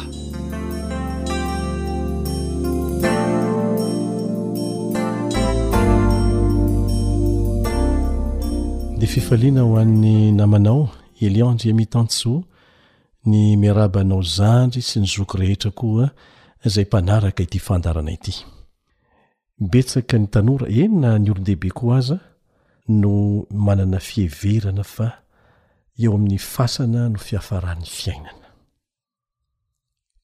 efifaliana 9.04 9.62
ho 9.68 9.74
an'ny 9.82 10.32
namanao 10.40 10.84
eliandre 11.26 11.72
amitantsoa 11.72 12.42
ny 13.30 13.40
miarabanao 13.62 14.22
zandry 14.38 14.80
sy 14.90 14.98
ny 15.04 15.08
zoky 15.14 15.38
rehetra 15.42 15.72
koa 15.80 16.08
zay 16.74 16.86
mpanaraka 16.90 17.42
ity 17.48 17.60
fandarana 17.68 18.12
ity 18.18 18.34
betsaka 19.72 20.16
ny 20.22 20.28
tanora 20.34 20.66
enona 20.84 21.10
ny 21.24 21.28
olondehibe 21.34 21.70
koa 21.78 21.98
aza 22.00 22.18
no 23.02 23.12
manana 23.66 24.00
fieverana 24.10 24.84
fa 24.96 25.08
eo 26.04 26.12
amin'ny 26.16 26.40
fasana 26.56 27.02
no 27.14 27.20
fiafaraany 27.28 27.86
fiainana 28.00 28.48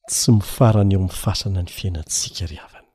tsy 0.08 0.28
mifarany 0.38 0.92
eo 0.94 1.00
amin'ny 1.02 1.18
fasana 1.24 1.60
ny 1.68 1.72
fiainantsika 1.76 2.42
ry 2.50 2.58
havana 2.64 2.90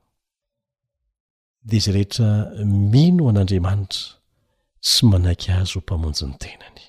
de 1.69 1.75
zay 1.83 1.93
rehetra 1.97 2.27
mino 2.93 3.29
an'andriamanitra 3.29 4.24
tsy 4.85 5.05
manaiky 5.11 5.49
azo 5.59 5.77
o 5.79 5.81
mpamonjy 5.81 6.25
ny 6.29 6.35
tenany 6.43 6.81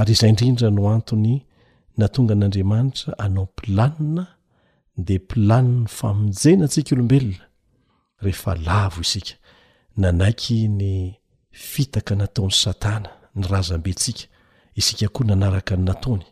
ary 0.00 0.12
izay 0.14 0.30
indrindra 0.32 0.68
no 0.70 0.82
antony 0.92 1.36
natonga 1.98 2.32
an'andriamanitra 2.36 3.14
anao 3.24 3.46
pilanina 3.56 4.24
de 5.06 5.16
planina 5.28 5.88
famonjenatsika 5.98 6.90
olombelona 6.94 7.46
rehefa 8.24 8.52
lavo 8.66 9.00
isika 9.06 9.34
nanaiky 10.00 10.56
ny 10.78 10.90
fitaka 11.70 12.12
nataon'ny 12.20 12.56
satana 12.62 13.10
ny 13.38 13.42
razam-bentsika 13.52 14.24
isika 14.80 15.06
koa 15.14 15.24
nanaraka 15.28 15.72
ny 15.80 15.84
nataony 15.88 16.26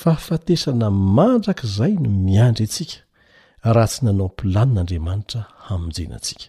fahafatesana 0.00 0.88
mandrak'zay 1.16 1.92
no 2.02 2.08
miandry 2.26 2.64
atsika 2.68 2.96
raha 3.74 3.88
tsy 3.92 4.00
nanao 4.06 4.28
pilanin'andriamanitra 4.40 5.40
hamonjenatsika 5.66 6.44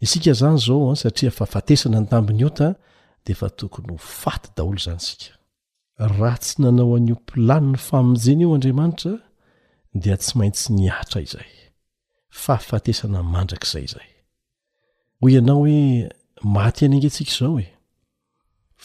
isika 0.00 0.32
zany 0.32 0.58
zaoa 0.58 0.92
ah, 0.92 0.96
satria 0.96 1.30
fahafatesana 1.30 2.00
nytamnyot 2.00 2.74
defa 3.26 3.50
tokny 3.50 3.86
hofat 3.90 4.56
daolo 4.56 4.78
zany 4.78 5.00
sik 5.06 5.20
raha 6.18 6.38
tsy 6.42 6.62
nanao 6.62 6.94
an'y 6.96 7.12
oplaina 7.16 7.78
famjena 7.88 8.42
eoadramara 8.46 9.12
de 10.02 10.12
tsy 10.20 10.32
maintsy 10.38 10.66
niatra 10.78 11.18
izayahafeaandrakzayayh 11.26 14.06
iahoe 15.28 15.76
maty 16.54 16.80
any 16.84 16.96
agatsik 16.98 17.30
zao 17.38 17.56
e 17.66 17.68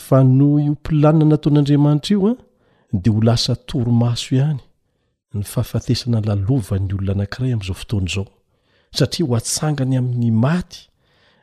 fa 0.06 0.20
no 0.38 0.50
oplana 0.72 1.24
nataon'adriamaitra 1.32 2.12
ioa 2.16 2.32
ah, 2.32 2.38
de 3.02 3.08
ho 3.14 3.20
lasa 3.28 3.54
toromaso 3.68 4.30
ihany 4.36 4.64
ny 5.36 5.42
fahafatesana 5.52 6.20
lalovany 6.28 6.88
olona 6.94 7.12
anakay 7.14 7.52
amzaofotanzao 7.56 8.28
sariahoatangany 8.98 9.96
ay 9.98 10.06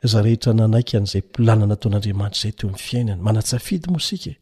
za 0.03 0.21
rehetra 0.21 0.53
nanaikan'izay 0.53 1.21
mpolanana 1.29 1.73
ataon'andriamanitra 1.73 2.41
zay 2.41 2.51
toy 2.59 2.69
ami'ny 2.69 2.79
fiainany 2.85 3.21
manatsfidy 3.27 3.87
mosike 3.93 4.33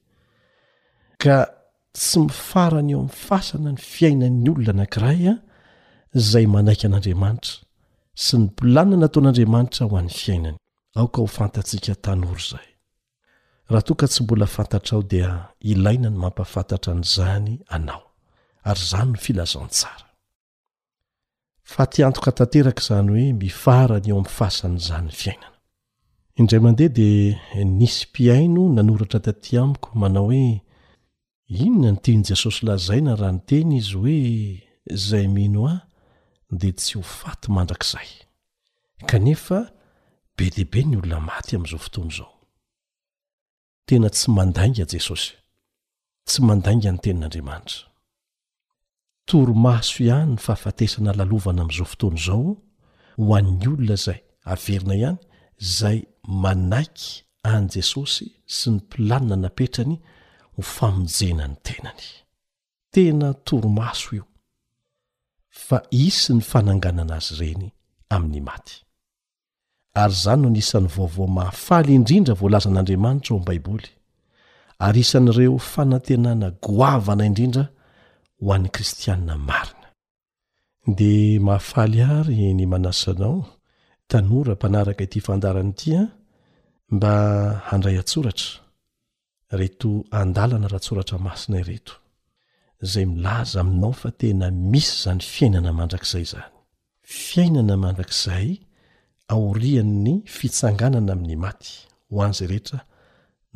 ka 1.24 1.38
tsy 1.98 2.20
mifarany 2.28 2.92
eo 2.96 3.00
am'y 3.06 3.16
fasana 3.28 3.72
ny 3.76 3.80
fiainan'ny 3.94 4.50
olona 4.52 4.72
anankiraya 4.76 5.34
zay 6.32 6.46
manaika 6.56 6.86
an'andriamanitra 6.90 7.54
sy 8.26 8.34
ny 8.38 8.44
mpolanana 8.48 9.06
ataon'andriamanitra 9.12 9.84
ho 9.90 9.94
an'ny 10.02 10.12
fiainany 10.22 10.60
aoka 11.00 11.18
ho 11.24 11.28
fantatsika 11.38 11.94
tanory 12.06 12.44
zay 12.52 12.68
raha 13.72 13.84
toka 13.90 14.06
tsy 14.12 14.20
mbola 14.24 14.46
fantatra 14.56 14.94
ao 14.98 15.04
dia 15.14 15.32
ilaina 15.72 16.10
ny 16.14 16.18
mampafantatra 16.24 16.92
n'zany 17.02 17.54
anao 17.76 18.04
ary 18.70 18.84
zany 18.92 19.10
no 19.12 19.20
filazantsara 19.26 20.09
fa 21.76 21.84
tiantoka 21.94 22.32
tanteraka 22.40 22.82
izany 22.84 23.12
hoe 23.16 23.28
mifarany 23.44 24.06
eo 24.12 24.18
ami' 24.20 24.36
fahasanyzanyny 24.38 25.14
fiainana 25.22 25.50
indray 26.40 26.62
mandeha 26.66 26.92
dea 26.98 27.64
nisy 27.80 28.00
mpiaino 28.10 28.62
nanoratra 28.78 29.20
taty 29.28 29.52
amiko 29.64 29.90
manao 30.02 30.28
hoe 30.30 30.46
inona 31.66 31.90
no 31.94 32.00
tiany 32.04 32.24
jesosy 32.30 32.60
lazaina 32.68 33.12
rahanyteny 33.22 33.72
izy 33.82 33.94
hoe 34.02 34.18
zay 35.08 35.26
mino 35.36 35.62
ah 35.74 35.82
de 36.60 36.70
tsy 36.80 36.94
ho 36.98 37.02
faty 37.20 37.48
mandrakzay 37.56 38.10
kanefa 39.10 39.60
be 40.36 40.46
dehibe 40.56 40.80
ny 40.90 40.96
olona 41.00 41.22
maty 41.30 41.52
ami'izao 41.56 41.82
fotoany 41.86 42.12
izao 42.14 42.32
tena 43.88 44.08
tsy 44.16 44.28
mandainga 44.38 44.86
jesosy 44.94 45.30
tsy 46.28 46.38
mandainga 46.48 46.90
ny 46.92 47.00
tenin'andriamanitra 47.04 47.82
toromaso 49.30 50.04
ihany 50.04 50.32
ny 50.34 50.38
fahafatesana 50.42 51.14
lalovana 51.20 51.62
amn'izao 51.62 51.86
fotoana 51.92 52.18
izao 52.22 52.44
ho 53.22 53.36
an'ny 53.38 53.68
olona 53.72 53.98
zay 54.06 54.20
averina 54.52 54.94
ihany 55.00 55.20
zay 55.78 55.98
manaiky 56.44 57.06
any 57.54 57.68
jesosy 57.76 58.28
sy 58.58 58.68
ny 58.74 58.78
mpilanina 58.80 59.36
napetrany 59.44 59.96
ho 60.56 60.62
famonjenany 60.72 61.56
tenany 61.68 62.06
tena 62.94 63.30
toromaso 63.48 64.10
io 64.20 64.26
fa 65.66 65.78
isy 66.06 66.34
ny 66.34 66.42
fananganana 66.52 67.16
azy 67.22 67.46
ireny 67.52 67.70
amin'ny 68.16 68.42
maty 68.50 68.76
ary 70.02 70.18
zany 70.24 70.42
no 70.42 70.50
nisan'ny 70.58 70.90
vaovaoa 70.96 71.34
mahafaly 71.38 71.92
indrindra 72.00 72.34
voalazan'andriamanitra 72.42 73.32
ao 73.36 73.40
am' 73.44 73.46
baiboly 73.50 73.90
ary 74.88 75.02
isan'ireo 75.06 75.58
fanantenana 75.74 76.48
goavana 76.68 77.24
indrindra 77.30 77.66
ho 78.42 78.54
an'ny 78.56 78.70
kristianina 78.76 79.36
marina 79.38 79.88
de 80.98 81.14
mahafaliary 81.46 82.40
ny 82.58 82.66
manasanao 82.74 83.36
tanora 84.10 84.54
mpanaraka 84.56 85.04
ity 85.08 85.20
fandarany 85.28 85.72
tia 85.80 86.02
mba 86.96 87.14
handray 87.70 87.98
atsoratra 88.04 88.50
reto 89.60 89.90
andalana 90.20 90.68
rahatsoratra 90.72 91.18
masinaireto 91.28 91.94
zay 92.92 93.06
milaza 93.14 93.60
aminao 93.62 93.94
fa 94.02 94.10
tena 94.20 94.46
misy 94.72 94.92
zany 95.04 95.22
fiainana 95.34 95.72
mandrak'izay 95.80 96.26
zany 96.34 96.48
fiainana 97.26 97.76
mandrakzay 97.84 98.48
aorihanny 99.34 100.14
fitsanganana 100.36 101.12
amin'ny 101.16 101.36
maty 101.46 101.72
ho 102.12 102.16
an'zay 102.26 102.48
rehetra 102.52 102.80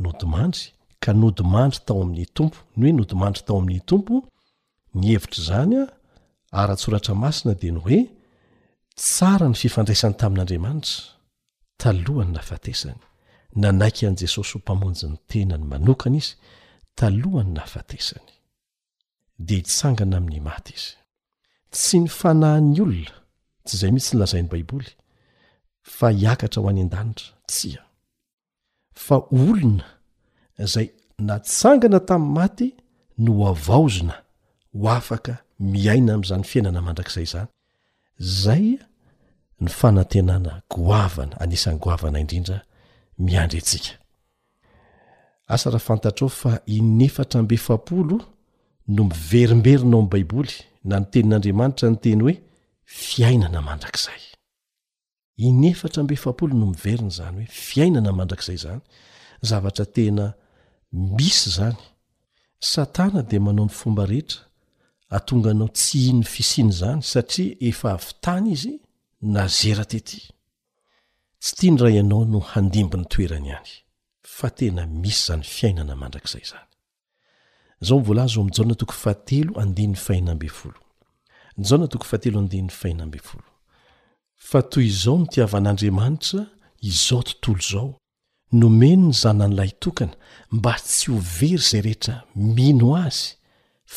nodimandry 0.04 0.64
ka 1.04 1.12
nodimandry 1.22 1.80
tao 1.88 2.00
amin'ny 2.04 2.26
tompo 2.38 2.58
no 2.78 2.84
oe 2.88 2.94
nodimandry 3.00 3.42
tao 3.48 3.58
amin'ny 3.64 3.82
tompo 3.92 4.16
ny 4.98 5.14
hevitr' 5.14 5.42
zany 5.42 5.80
a 5.84 5.88
ara-tsoratra 6.62 7.16
masina 7.16 7.54
di 7.60 7.72
ny 7.74 7.80
hoe 7.86 8.00
tsara 9.00 9.48
ny 9.50 9.56
fifandraisany 9.62 10.16
tamin'andriamanitra 10.22 10.96
talohany 11.82 12.32
nafatesany 12.38 13.00
nanaiky 13.62 14.06
an' 14.08 14.20
jesosy 14.22 14.54
ho 14.56 14.60
mpamonjy 14.62 15.06
ny 15.12 15.18
tenany 15.32 15.66
manokany 15.72 16.18
izy 16.22 16.36
talohany 17.00 17.52
nafatesany 17.58 18.28
de 19.46 19.54
hitsangana 19.60 20.18
amin'ny 20.18 20.42
maty 20.50 20.74
izy 20.78 20.92
tsy 21.76 21.96
ny 22.04 22.08
fanahin'ny 22.20 22.82
olona 22.86 23.16
tsy 23.66 23.74
izay 23.78 23.92
mihitsy 23.94 24.14
ny 24.16 24.20
lazain'ny 24.20 24.50
baiboly 24.52 24.92
fa 25.96 26.08
hiakatra 26.18 26.62
ho 26.62 26.70
any 26.70 26.84
an-danitra 26.86 27.30
tsy 27.52 27.72
a 27.82 27.84
fa 29.06 29.16
olona 29.42 29.86
zay 30.74 30.88
natsangana 31.30 32.00
tamin'ny 32.10 32.36
maty 32.40 32.68
no 33.24 33.34
avaozina 33.54 34.23
ho 34.82 34.90
afaka 34.98 35.34
miaina 35.72 36.12
am'zany 36.18 36.44
fiainana 36.52 36.82
mandrakzay 36.88 37.26
zany 37.34 37.48
zay 38.42 38.66
ny 39.64 39.70
fanatenana 39.80 40.54
goavana 40.74 41.36
anisan'ny 41.44 41.80
goavana 41.84 42.18
indrindra 42.24 42.58
miandry 43.26 43.60
ntsika 43.64 43.94
asa 45.54 45.68
raha 45.74 45.88
fantatr 45.90 46.22
ao 46.26 46.32
fa 46.42 46.54
inefatra 46.78 47.40
mbe 47.46 47.56
fapolo 47.68 48.16
no 48.96 49.02
miverimberina 49.12 49.96
o 49.98 50.00
ami' 50.02 50.12
baiboly 50.14 50.56
na 50.90 50.96
ny 51.00 51.06
tenin'andriamanitra 51.14 51.88
ny 51.92 51.98
teny 52.06 52.22
hoe 52.26 52.36
fiainana 53.08 53.60
mandrakzay 53.70 54.22
inefatra 55.48 56.00
mbe 56.06 56.16
fapolo 56.26 56.54
no 56.60 56.66
miverina 56.74 57.12
zany 57.18 57.36
hoe 57.40 57.50
fiainana 57.68 58.12
mandrakzay 58.20 58.58
zany 58.66 58.82
zavatra 59.50 59.86
tena 59.96 60.26
misy 61.18 61.48
zany 61.58 61.80
satana 62.72 63.20
de 63.30 63.38
manao 63.46 63.66
ny 63.70 63.74
fomba 63.82 64.04
rehetra 64.12 64.42
atonga 65.14 65.54
nao 65.54 65.68
tsy 65.70 66.00
i 66.10 66.14
no 66.18 66.24
fisiany 66.36 66.72
zany 66.80 67.02
satria 67.12 67.56
efa 67.70 67.88
avy 67.98 68.12
tany 68.26 68.48
izy 68.56 68.74
na 69.36 69.44
zera 69.60 69.86
tety 69.94 70.20
tsy 71.42 71.52
ti 71.60 71.68
ny 71.72 71.78
ra 71.82 71.90
ianao 71.98 72.24
no 72.34 72.40
handimbo 72.52 72.96
ny 73.00 73.08
toerany 73.14 73.52
hany 73.58 73.74
fa 74.36 74.48
tena 74.58 74.84
misy 75.02 75.22
zany 75.28 75.44
fiainana 75.56 75.94
mandrakizay 76.02 76.46
zany 76.52 76.70
zao 77.82 78.00
mv 82.64 83.20
fa 84.50 84.60
toy 84.70 84.84
izao 84.92 85.18
mitiavan'andriamanitra 85.24 86.42
izao 86.92 87.22
tontolo 87.24 87.64
zao 87.72 87.88
nomeno 88.62 89.08
ny 89.08 89.14
zan 89.22 89.40
an'lay 89.46 89.72
tokana 89.84 90.16
mba 90.56 90.74
tsy 90.88 91.08
hovery 91.16 91.56
zay 91.70 91.82
rehetra 91.86 92.16
mino 92.58 92.90
azy 93.06 93.30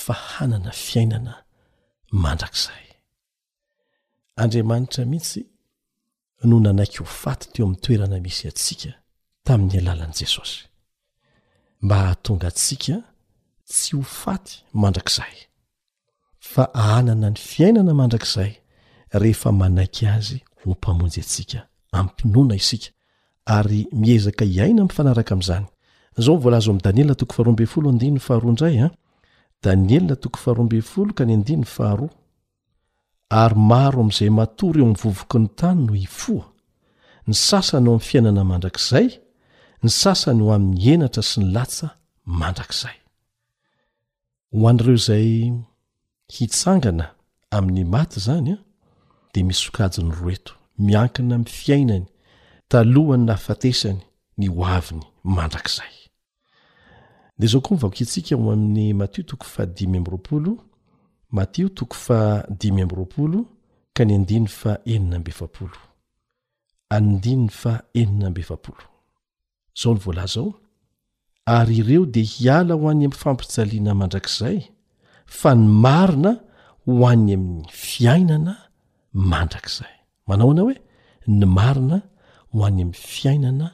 fahanana 0.05 0.71
fiainana 0.87 1.35
mandrakzay 2.25 2.87
andriamanitra 4.43 5.03
mihitsy 5.13 5.41
no 6.49 6.57
nanaiky 6.65 6.99
ho 7.03 7.07
faty 7.25 7.45
teo 7.53 7.65
ami'ny 7.65 7.79
toerana 7.85 8.17
misy 8.27 8.45
atsika 8.53 8.91
tamin'ny 9.47 9.77
alalan' 9.81 10.17
jesosy 10.19 10.59
mba 11.85 11.95
hahatonga 12.03 12.47
atsika 12.53 12.95
tsy 13.73 13.91
ho 13.97 14.03
faty 14.23 14.55
mandrakzay 14.83 15.35
fa 16.53 16.65
anana 16.97 17.29
ny 17.35 17.39
fiainana 17.51 17.93
mandrakzay 18.01 18.53
rehefa 19.23 19.51
manaiky 19.61 20.05
azy 20.17 20.39
ho 20.59 20.65
mpamonjy 20.75 21.19
atsika 21.25 21.59
ampinoana 21.99 22.55
isika 22.63 22.89
ary 23.57 23.81
miezaka 24.01 24.45
ihaina 24.55 24.81
mfanaraka 24.87 25.33
am'zany 25.37 25.67
zao 26.25 26.37
vlaz 26.45 26.67
am' 26.71 26.83
danielathhd 26.87 28.91
daniela 29.67 30.15
toko 30.23 30.39
faharoambiyfolo 30.45 31.11
ka 31.19 31.23
ny 31.27 31.35
andiny 31.39 31.65
faharoa 31.77 32.13
ary 33.43 33.57
maro 33.71 33.99
am'izay 34.05 34.31
matory 34.41 34.79
eo 34.81 34.85
am'ny 34.87 34.99
vovoky 35.05 35.39
ny 35.43 35.49
tany 35.61 35.81
no 35.89 35.95
ifoa 36.07 36.47
ny 37.29 37.35
sasany 37.47 37.87
o 37.87 37.91
ami'ny 37.91 38.07
fiainana 38.09 38.43
mandrakzay 38.53 39.09
ny 39.83 39.89
sasany 40.01 40.41
ho 40.47 40.51
amin'ny 40.57 40.83
enatra 40.95 41.23
sy 41.31 41.37
ny 41.43 41.47
latsa 41.57 41.87
mandrakzay 42.41 42.97
ho 44.53 44.65
an'ireo 44.71 44.99
zay 45.09 45.31
hitsangana 46.37 47.07
amin'ny 47.57 47.85
maty 47.95 48.21
zany 48.27 48.53
a 48.55 48.59
ah, 48.59 48.63
de 49.33 49.41
missokajony 49.49 50.11
roeto 50.21 50.53
miankina 50.87 51.33
am'y 51.39 51.51
fiainany 51.61 52.07
talohany 52.73 53.25
na 53.27 53.33
hafatesany 53.39 54.01
ny 54.39 54.47
oaviny 54.67 55.07
mandrakzay 55.37 55.95
dea 57.39 57.49
zao 57.53 57.61
koa 57.61 57.77
mivaaka 57.77 57.99
intsika 58.03 58.35
ho 58.41 58.49
amin'ny 58.53 58.93
matio 59.01 59.23
toko 59.31 59.45
fa 59.47 59.63
dimyambyropolo 59.67 60.53
matio 61.31 61.69
toko 61.79 61.95
fa 62.05 62.21
dimy 62.61 62.81
ambyropolo 62.83 63.39
ka 63.95 64.03
ny 64.07 64.13
andiny 64.19 64.47
fa 64.59 64.73
eninambe 64.93 65.31
efapolo 65.35 65.79
andinny 66.97 67.49
fa 67.61 67.73
eninambe 68.01 68.41
efapolo 68.45 68.85
zao 69.81 69.93
ny 69.95 70.01
vola 70.05 70.25
zao 70.35 70.49
ary 71.59 71.77
ireo 71.81 72.05
de 72.15 72.23
hiala 72.33 72.75
ho 72.81 72.85
any 72.91 73.05
ami'ny 73.05 73.15
fampijaliana 73.23 73.93
mandrakzay 74.01 74.59
fa 75.39 75.51
ny 75.61 75.67
marina 75.85 76.33
ho 76.87 76.93
an'ny 77.11 77.33
amin'ny 77.37 77.65
fiainana 77.89 78.53
mandrakizay 79.31 79.95
manao 80.29 80.51
ana 80.53 80.63
hoe 80.67 80.77
ny 81.39 81.45
marina 81.59 81.97
ho 82.53 82.59
any 82.69 82.81
amin'ny 82.83 82.95
fiainana 83.15 83.67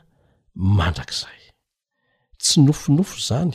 mandrak'izay 0.76 1.41
tsy 2.42 2.60
nofonofo 2.66 3.18
zany 3.28 3.54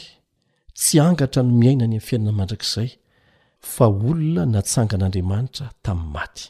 tsy 0.77 0.95
angatra 1.07 1.41
no 1.47 1.53
miaina 1.61 1.83
ny 1.85 1.95
amin'y 1.97 2.05
fiainana 2.07 2.33
mandrakizay 2.39 2.89
fa 3.73 3.85
olona 4.09 4.43
natsangan'andriamanitra 4.53 5.65
tamin'ny 5.85 6.11
maty 6.17 6.45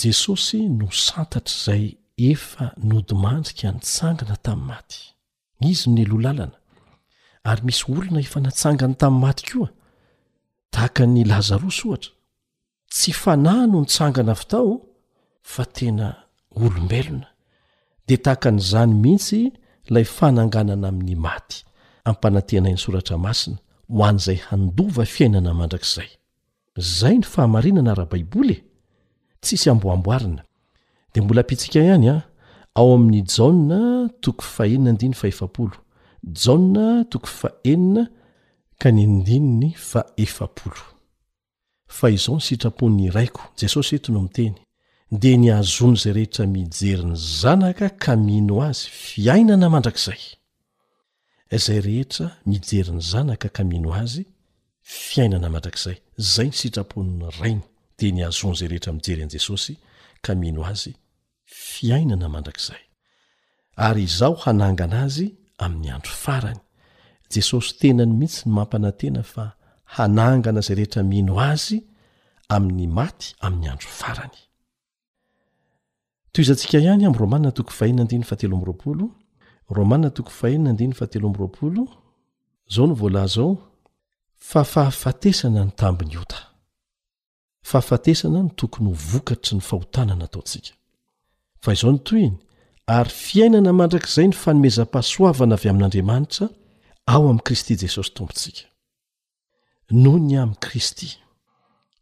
jesosy 0.00 0.58
no 0.78 0.86
santatr' 1.04 1.54
izay 1.58 1.84
efa 2.30 2.64
nodimandrika 2.88 3.68
nitsangana 3.76 4.36
tamin'ny 4.46 4.68
maty 4.70 4.98
izy 5.70 5.86
neloha 5.96 6.22
lalana 6.26 6.58
ary 7.50 7.62
misy 7.66 7.82
olona 7.94 8.18
efa 8.26 8.38
natsangana 8.46 8.94
tamin'ny 9.02 9.24
maty 9.26 9.42
koa 9.50 9.70
tahaka 10.74 11.02
ny 11.14 11.20
lazarosy 11.30 11.82
ohatra 11.90 12.12
tsy 12.94 13.10
fanahy 13.22 13.64
no 13.72 13.78
nitsangana 13.84 14.32
avy 14.36 14.46
tao 14.52 14.72
fa 15.52 15.64
tena 15.76 16.06
olombelona 16.64 17.28
de 18.06 18.14
tahaka 18.24 18.48
n'izany 18.54 18.92
mihitsy 19.02 19.40
lay 19.90 20.04
fananganana 20.04 20.88
amin'ny 20.88 21.14
maty 21.16 21.64
ampanantenain'ny 22.04 22.78
soratra 22.78 23.18
masina 23.18 23.58
ho 23.90 24.04
an'izay 24.08 24.38
handova 24.48 25.04
fiainana 25.14 25.52
mandrak'izay 25.54 26.08
zay 26.98 27.16
ny 27.18 27.22
fahamarinana 27.32 27.94
raha 27.96 28.10
baiboly 28.12 28.54
e 28.58 28.64
tsisy 29.40 29.70
amboamboarina 29.70 30.42
dia 31.12 31.22
mbola 31.22 31.40
ampitsika 31.44 31.78
ihany 31.80 32.08
a 32.14 32.16
ao 32.78 32.94
amin'ny 32.94 33.22
jaa 33.34 34.08
tokofa 34.24 34.64
enna 34.74 34.92
diny 35.00 35.14
aeolo 35.24 35.76
jana 36.44 37.04
tokofa 37.12 37.48
enina 37.64 38.08
ka 38.80 38.88
ny 38.92 39.04
ndininy 39.06 39.70
fa 39.90 40.00
efalo 40.16 40.80
fa 41.86 42.10
izao 42.10 42.34
ny 42.36 42.40
sitrapony 42.40 43.04
iraiko 43.04 43.40
jesosy 43.60 43.96
etono 43.96 44.20
miteny 44.24 44.63
de 45.10 45.34
ny 45.36 45.50
azon 45.52 45.94
zay 45.96 46.12
rehetra 46.14 46.46
mijerny 46.46 47.14
zanaka 47.16 47.88
ka 47.88 48.16
mino 48.16 48.60
azy 48.62 48.88
fiainana 49.04 49.68
mandrakzay 49.68 50.18
zay 51.66 51.80
rehetra 51.80 52.26
mijeryny 52.46 53.00
zanaka 53.00 53.48
ka 53.48 53.64
mino 53.64 53.92
azy 53.92 54.24
fiainana 54.82 55.48
mandrakzay 55.48 55.96
zay 56.16 56.46
ny 56.50 56.56
sitraponi'ny 56.60 57.28
rainy 57.40 57.62
de 57.98 58.08
ny 58.12 58.24
azoany 58.26 58.56
zay 58.58 58.68
rehetra 58.68 58.92
mijery 58.92 59.22
an' 59.24 59.32
jesosy 59.36 59.76
ka 60.24 60.34
mino 60.34 60.64
azy 60.64 60.94
fiainana 61.44 62.28
mandrakzay 62.28 62.80
ary 63.76 64.02
izao 64.08 64.34
hanangana 64.44 65.04
azy 65.06 65.26
amin'ny 65.64 65.90
andro 65.94 66.12
farany 66.24 66.60
jesosy 67.34 67.76
tenany 67.80 68.12
mihitsy 68.16 68.42
ny 68.48 68.52
mampanatena 68.56 69.22
fa 69.32 69.46
hanangana 69.94 70.60
zay 70.66 70.76
rehetra 70.80 71.02
mino 71.02 71.34
azy 71.52 71.78
amin'ny 72.56 72.88
maty 72.98 73.34
amin'ny 73.46 73.68
andro 73.72 73.90
farany 74.00 74.43
to 76.34 76.42
izantsika 76.42 76.78
ihany 76.78 77.06
am 77.06 77.14
romaa 77.14 77.50
to 77.50 77.64
izao 82.68 82.86
no 82.88 82.94
volazao 83.02 83.56
fa 84.48 84.64
fahafatesana 84.64 85.64
ny 85.66 85.70
tambony 85.80 86.16
ota 86.22 86.36
fahafatesana 87.70 88.40
ny 88.42 88.50
tokony 88.58 88.88
hovokatry 88.94 89.52
ny 89.56 89.60
fahotana 89.68 90.14
nataontsika 90.20 90.72
fa 91.62 91.70
izao 91.76 91.90
ny 91.94 91.98
toyny 92.08 92.36
ary 92.96 93.10
fiainana 93.26 93.70
mandrak'izay 93.80 94.26
ny 94.28 94.32
fanomezam-pasoavana 94.42 95.54
avy 95.58 95.68
amin'andriamanitra 95.72 96.46
ao 97.12 97.24
ami' 97.30 97.42
kristy 97.46 97.72
jesosy 97.82 98.10
tompontsika 98.16 98.64
noho 100.02 100.18
ny 100.28 100.34
a' 100.42 100.54
kristy 100.64 101.08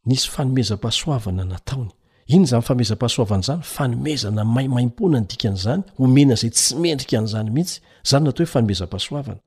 nisy 0.09 0.28
fanomezam-pasoavana 0.35 1.45
nataony 1.53 1.93
iny 2.29 2.47
zany 2.47 2.62
famezam-pasoavanaizany 2.62 3.62
fanomezana 3.62 4.45
maimaimpona 4.45 5.20
ny 5.20 5.27
dikan'izany 5.27 5.83
homena 5.99 6.35
zay 6.37 6.51
tsy 6.51 6.75
mendrika 6.77 7.18
an'izany 7.18 7.51
mihitsy 7.51 7.81
zany 8.11 8.25
natao 8.25 8.47
hoe 8.47 8.53
fanomezam-pasoavana 8.55 9.41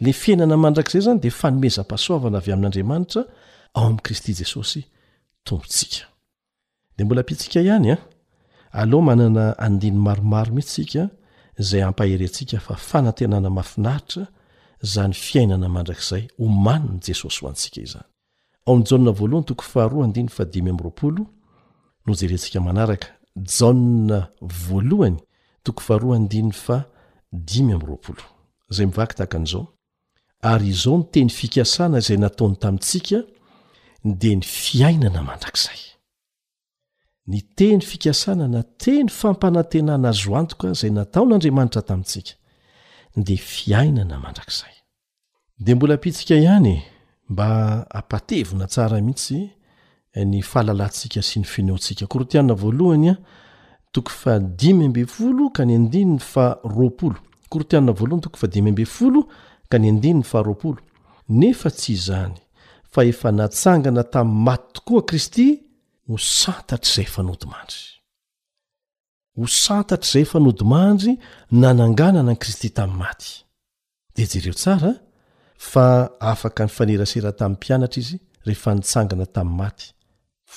le 0.00 0.12
fiainana 0.12 0.56
mandrakzay 0.56 1.00
zany 1.00 1.20
de 1.20 1.30
fanomezam-pasoavana 1.30 2.38
avy 2.38 2.52
amin'andriamanitra 2.52 3.22
ao 3.74 3.86
amin'i 3.86 4.02
kristy 4.02 4.32
jesosy 4.34 4.80
ooii 11.96 12.16
hnsika 12.16 12.60
a 12.70 12.74
fanatenana 12.90 13.50
mafinaritra 13.50 14.26
zanyfiainana 14.94 15.66
andrakzay 15.66 16.22
onyjesosy 16.38 17.40
hoania 19.72 21.26
no 22.06 22.14
jerentsika 22.14 22.60
manaraka 22.60 23.06
ja 23.36 24.26
voalohany 24.68 25.18
toofahr 25.64 26.02
diy 26.30 26.42
mr 27.62 28.22
zay 28.74 28.86
mivakitaka 28.86 29.38
n'izao 29.38 29.64
ary 30.40 30.68
izao 30.68 30.98
nyteny 30.98 31.30
fikasana 31.38 31.98
izay 31.98 32.16
nataony 32.24 32.56
tamintsika 32.62 33.18
de 34.04 34.30
ny 34.36 34.42
fiainana 34.44 35.20
mandrakzay 35.22 35.80
ny 37.26 37.40
teny 37.58 37.80
fikasanana 37.90 38.62
teny 38.82 39.08
fampanantenana 39.20 40.10
zoantoka 40.20 40.66
izay 40.72 40.90
nataon'andriamanitra 40.90 41.82
tamintsika 41.82 42.32
de 43.16 43.36
fiainana 43.36 44.16
mandrakzay 44.24 44.74
de 45.64 45.74
mbola 45.74 45.96
mpitsika 45.96 46.34
ihany 46.34 46.76
mba 47.28 47.46
hapatevona 47.94 48.66
tsara 48.70 49.00
mihitsy 49.00 49.55
ny 50.24 50.40
fahalalantsika 50.42 51.20
sy 51.22 51.42
ny 51.42 51.46
finosika 51.46 52.06
ortiana 52.16 52.54
vloytetsy 60.44 61.92
izany 61.92 62.34
fa 62.92 63.04
efa 63.04 63.30
natsangana 63.32 64.02
tam'y 64.04 64.38
maty 64.46 64.70
tokoakristy 64.72 65.46
ho 66.08 66.16
santatr'zay 69.46 70.24
fanodimahandry 70.32 71.12
nananganana 71.50 72.32
n 72.32 72.36
kristy 72.40 72.70
tami'ny 72.72 72.98
maty 73.02 73.30
de 74.16 74.22
ereo 74.38 74.54
tsara 74.54 74.92
fa 75.70 76.08
afaka 76.20 76.62
ny 76.66 76.72
fanerasera 76.76 77.32
tamin'ny 77.36 77.58
mpianatra 77.58 78.00
izy 78.00 78.16
rehefa 78.46 78.72
nitsangana 78.74 79.26
tam'y 79.26 79.52
maty 79.56 79.92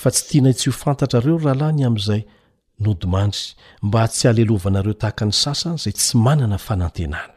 fa 0.00 0.10
tsy 0.12 0.26
tianaitsy 0.28 0.68
ho 0.70 0.74
fantatrareo 0.82 1.38
rahalay 1.44 1.72
ny 1.74 1.84
am'izay 1.88 2.22
nodimandry 2.84 3.54
mba 3.86 4.02
tsy 4.12 4.28
alelovanareo 4.30 4.92
tahaka 5.00 5.24
ny 5.28 5.32
sasany 5.42 5.78
zay 5.82 5.92
tsy 5.96 6.14
manana 6.24 6.58
fanantenana 6.66 7.34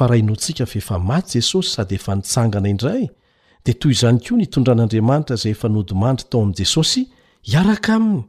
ahanontsika 0.00 0.66
fefa 0.66 0.98
maty 0.98 1.38
jesosy 1.38 1.68
sadyefa 1.74 2.14
nitsangana 2.16 2.68
indray 2.72 3.02
de 3.64 3.72
toy 3.80 3.94
zany 4.00 4.18
ko 4.24 4.34
nitondran'andriamanitra 4.36 5.36
zay 5.42 5.52
efa 5.54 5.68
nodmandry 5.68 6.26
tao 6.30 6.42
am' 6.42 6.54
jesosy 6.58 7.02
iaraka 7.52 7.94
aminy 7.94 8.22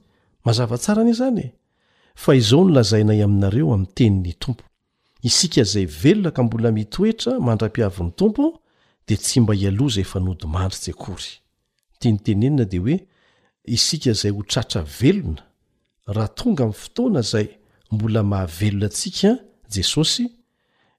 mazavatsara 0.46 1.02
any 1.02 1.14
zany 1.14 1.40
e! 1.42 1.48
a 2.28 2.34
izao 2.40 2.64
nolazainay 2.66 3.24
aminareo 3.26 3.74
amn 3.74 3.88
ten'ny 3.98 4.34
tompo 4.40 4.64
isika 5.22 5.64
zay 5.64 5.86
velonaka 5.86 6.44
mbola 6.44 6.72
mitoetra 6.72 7.40
mandra-piavn'ny 7.40 8.12
tompo 8.14 8.62
de 9.08 9.16
tsy 9.18 9.40
mba 9.42 9.56
ialoza 9.56 10.02
efa 10.06 10.20
nodmandytse 10.20 10.94
koryntee 11.02 12.68
d 12.72 12.78
o 12.80 13.06
isika 13.68 14.14
zay 14.14 14.32
hotratra 14.32 14.82
velona 15.02 15.44
raha 16.08 16.28
tonga 16.28 16.64
ami'ny 16.64 16.74
fotoana 16.80 17.22
zay 17.22 17.48
mbola 17.92 18.24
mahavelona 18.24 18.86
antsika 18.86 19.38
jesosy 19.74 20.30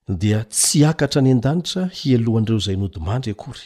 dia 0.09 0.45
tsy 0.51 0.85
akatra 0.91 1.21
any 1.23 1.33
an-danitra 1.33 1.83
hialohanreo 1.99 2.59
zay 2.67 2.77
nodmandry 2.77 3.33
akorya 3.33 3.63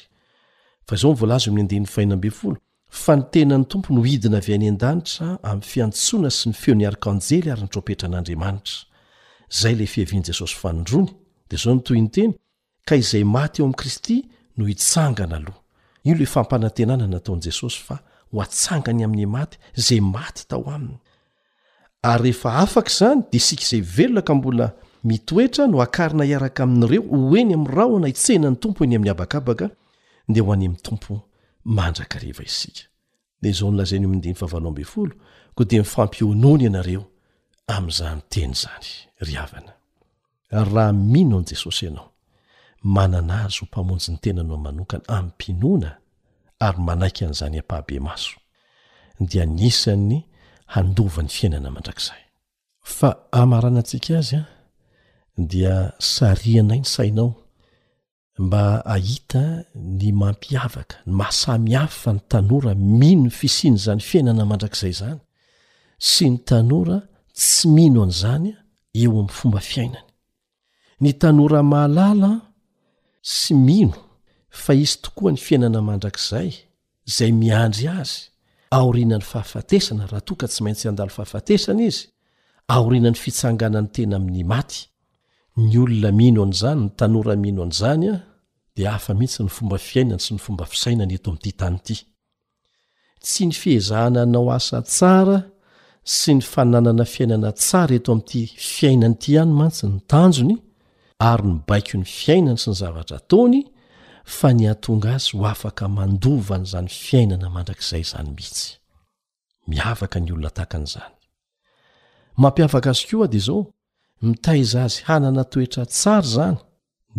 nytenany 3.17 3.65
tompnidina 3.73 4.37
avyany 4.43 4.69
a-datra 4.73 5.29
amn'ny 5.51 5.63
fiantsona 5.73 6.31
sy 6.31 6.49
ny 6.51 6.55
feo 6.61 6.75
niarikanjely 6.75 7.51
ary 7.53 7.63
nytropetra 7.63 8.07
an'andriamanitra 8.09 8.77
zay 9.61 9.75
le 9.75 9.87
fiavian'jesosy 9.87 10.55
fanodronydzaontonteny 10.61 12.33
ka 12.89 12.97
izay 12.97 13.25
maty 13.25 13.63
eoam'kristy 13.63 14.25
no 14.57 14.69
itsanganah 14.75 15.55
i 16.05 16.15
le 16.15 16.27
fampanantenana 16.27 17.07
nataon'jesosy 17.07 17.83
ho 18.33 18.41
atsangany 18.43 19.05
amin'ny 19.05 19.27
maty 19.27 19.59
zay 19.87 20.01
maty 20.01 20.45
tao 20.51 20.63
aminy 20.77 20.99
ary 22.11 22.23
rehefa 22.33 22.51
afaka 22.65 22.91
izany 22.93 23.21
de 23.31 23.37
isika 23.39 23.63
izay 23.65 23.81
velonaka 23.97 24.33
mbola 24.35 24.67
mitoetra 25.09 25.65
no 25.67 25.77
akarina 25.87 26.25
iaraka 26.31 26.63
amin'ireo 26.65 27.03
hoeny 27.29 27.53
amin'nyraho 27.57 27.97
na 28.01 28.07
hitsenany 28.11 28.57
tompo 28.63 28.79
heny 28.85 28.95
amin'ny 28.97 29.11
habakabaka 29.13 29.67
de 30.33 30.39
ho 30.41 30.49
any 30.55 30.67
amin'ny 30.67 30.83
tompo 30.87 31.13
mandrakariva 31.77 32.43
isika 32.51 32.83
dea 33.43 33.53
zaonlazainy 33.59 34.07
ay 34.07 34.13
koa 35.57 35.65
di 35.71 35.75
mifampionony 35.79 36.63
ianareo 36.65 37.03
amn'izany 37.75 38.21
teny 38.33 38.53
zanyryaahmino 38.63 41.37
njesosy 41.45 41.85
anaoanna 41.91 43.37
zmpamonjny 43.55 44.17
tenanomanoanaympnona 44.23 45.91
ary 46.67 46.81
manaika 46.89 47.21
an'izany 47.27 47.57
am-pahabe 47.63 47.97
maso 48.09 48.33
dia 49.31 49.45
nisan'ny 49.61 50.19
handova 50.75 51.21
ny 51.27 51.31
fiainana 51.37 51.71
mandrakzay 51.77 52.21
fa 52.97 53.09
amaranatsika 53.43 54.13
azy 54.21 54.35
a 54.41 54.43
dia 55.51 55.75
sarianay 56.15 56.81
ny 56.83 56.87
sainao 56.95 57.31
mba 58.47 58.65
ahita 58.97 59.43
ny 59.99 60.07
mampiavaka 60.21 60.97
y 60.99 61.11
mahasamihavy 61.19 61.97
fa 62.03 62.11
ny 62.17 62.21
tanora 62.33 62.73
mino 63.01 63.29
fisiany 63.41 63.77
zany 63.85 64.03
fiainana 64.09 64.45
mandrakizay 64.51 64.93
zany 65.01 65.19
sy 66.13 66.25
ny 66.31 66.37
tanora 66.49 66.97
tsy 67.39 67.65
mino 67.77 68.01
an'izany 68.07 68.51
a 68.55 68.59
eo 69.03 69.13
am'y 69.23 69.35
fomba 69.39 69.61
fiainany 69.71 70.09
ny 71.03 71.11
tanora 71.23 71.61
mahalala 71.73 72.31
sy 73.39 73.53
mino 73.69 73.97
fa 74.51 74.75
izy 74.75 74.99
tokoa 75.05 75.31
ny 75.33 75.37
fiainana 75.41 75.81
mandrakzay 75.83 76.51
zay 77.17 77.33
miandry 77.33 77.87
azy 77.89 78.31
aoriana 78.75 79.17
n'ny 79.19 79.25
fahafatesana 79.31 80.05
raha 80.11 80.21
toka 80.29 80.47
tsy 80.51 80.61
maintsy 80.65 80.85
andalo 80.91 81.11
fahafatesana 81.17 81.83
izy 81.89 82.05
aorianany 82.75 83.17
fitsangana 83.23 83.79
ny 83.81 83.89
tena 83.95 84.17
amin'ny 84.17 84.45
maty 84.53 84.81
ny 85.57 85.79
olona 85.79 86.11
mino 86.21 86.41
an'izany 86.47 86.83
ny 86.85 86.91
tanora 86.99 87.35
mino 87.45 87.63
an'izany 87.63 88.07
a 88.11 88.17
dia 88.77 88.91
afa 88.95 89.13
mihitsy 89.19 89.41
ny 89.47 89.51
fomba 89.57 89.79
fiainany 89.79 90.21
sy 90.25 90.31
ny 90.35 90.41
fomba 90.45 90.65
fisainany 90.67 91.15
eto 91.15 91.31
ami''ity 91.31 91.53
tany 91.61 91.79
ity 91.81 91.97
tsy 93.23 93.47
ny 93.47 93.53
fihezahana 93.55 94.27
nao 94.27 94.51
asa 94.53 94.83
tsara 94.83 95.39
sy 96.05 96.35
ny 96.39 96.43
fananana 96.43 97.05
fiainana 97.05 97.51
tsara 97.55 97.95
eto 97.95 98.13
amin'ity 98.19 98.43
fiainany 98.75 99.15
ity 99.19 99.39
hany 99.39 99.53
mantsy 99.61 99.87
ny 99.87 99.99
tanjony 100.11 100.55
ary 101.19 101.47
ny 101.55 101.61
baiko 101.69 101.95
ny 102.01 102.05
fiainany 102.19 102.59
sy 102.59 102.69
ny 102.75 102.81
zavatra 102.83 103.19
taony 103.31 103.61
fa 104.31 104.53
ny 104.55 104.67
antonga 104.71 105.15
azy 105.19 105.35
ho 105.39 105.45
afaka 105.51 105.89
mandova 105.89 106.55
an' 106.59 106.67
zany 106.73 106.89
fiainana 106.89 107.49
mandrakzay 107.57 108.01
izany 108.07 108.31
mihitsy 108.37 108.67
miavaka 109.73 110.19
ny 110.23 110.31
olona 110.35 110.51
tahakan'zany 110.59 111.15
mampiavaka 112.43 112.89
azy 112.95 113.05
ko 113.11 113.17
ao 113.23 113.29
di 113.33 113.41
zao 113.47 113.61
mitaiza 114.27 114.81
azy 114.87 115.01
hanana 115.09 115.43
toetra 115.53 115.85
tsara 115.93 116.27
zany 116.37 116.59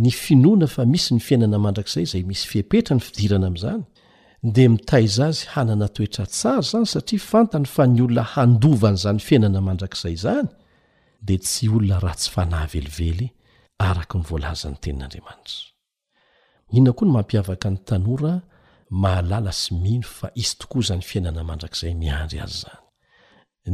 ny 0.04 0.12
finoana 0.24 0.68
fa 0.76 0.86
misy 0.94 1.14
ny 1.16 1.22
fiainana 1.28 1.58
mandrak'zay 1.66 2.06
zay 2.12 2.24
misy 2.30 2.46
fihepetra 2.52 2.94
ny 2.96 3.02
fidirana 3.06 3.48
am'izany 3.52 3.82
de 4.56 4.64
mitaiza 4.76 5.24
azy 5.32 5.44
hanana 5.54 5.88
toetra 5.96 6.26
tsary 6.36 6.64
zany 6.72 6.86
satria 6.94 7.22
fantany 7.32 7.68
fa 7.76 7.84
ny 7.94 8.00
olona 8.06 8.24
handova 8.36 8.88
an'zany 8.94 9.20
fiainana 9.28 9.62
mandrakzay 9.68 10.14
izany 10.20 10.50
de 11.28 11.36
tsy 11.44 11.66
olona 11.76 11.98
ra 12.06 12.14
tsy 12.20 12.30
fanahy 12.36 12.68
velively 12.76 13.28
araky 13.90 14.18
ny 14.22 14.26
voalazany 14.32 14.78
tenin'andriamanitra 14.84 15.71
ina 16.72 16.92
koa 16.94 17.06
ny 17.08 17.12
mampiavaka 17.14 17.68
ny 17.74 17.78
tanora 17.88 18.34
mahalala 19.02 19.52
sy 19.62 19.72
mino 19.84 20.08
fa 20.18 20.28
izy 20.42 20.56
tokoa 20.60 20.82
zany 20.88 21.04
fiainana 21.10 21.42
mandrak'zay 21.50 21.94
miandry 22.02 22.40
azy 22.46 22.58
zany 22.64 22.80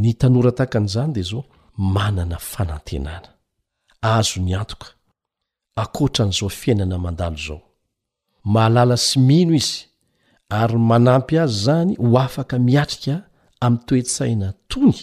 ny 0.02 0.10
tanora 0.22 0.52
tahakan'izany 0.58 1.12
de 1.16 1.24
zao 1.30 1.42
manana 1.96 2.38
fanantenana 2.52 3.30
ahzo 4.14 4.38
ny 4.46 4.52
antoka 4.62 4.88
akotran'izao 5.84 6.50
fiainana 6.62 6.98
mandalo 7.06 7.38
zao 7.48 7.60
mahalala 8.54 8.98
sy 9.08 9.16
mino 9.30 9.54
izy 9.62 9.78
ary 10.60 10.78
manampy 10.92 11.34
azy 11.44 11.56
zany 11.66 11.92
ho 12.02 12.18
afaka 12.26 12.56
miatrika 12.68 13.16
ami'ny 13.66 13.82
toetsaina 13.88 14.48
tony 14.72 14.98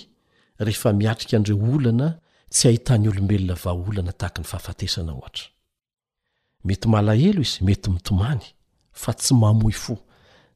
rehefa 0.66 0.90
miatrika 1.00 1.34
andireo 1.36 1.66
olana 1.76 2.06
tsy 2.52 2.64
ahitany 2.68 3.04
olombelona 3.10 3.54
vaolana 3.64 4.12
tahak 4.20 4.36
ny 4.40 4.46
fahafatesana 4.50 5.12
ohatra 5.20 5.46
mety 6.64 6.88
malahelo 6.88 7.40
izy 7.42 7.60
mety 7.64 7.90
mitomany 7.90 8.42
fa 8.92 9.12
tsy 9.14 9.34
mahmoy 9.34 9.72
fo 9.72 9.96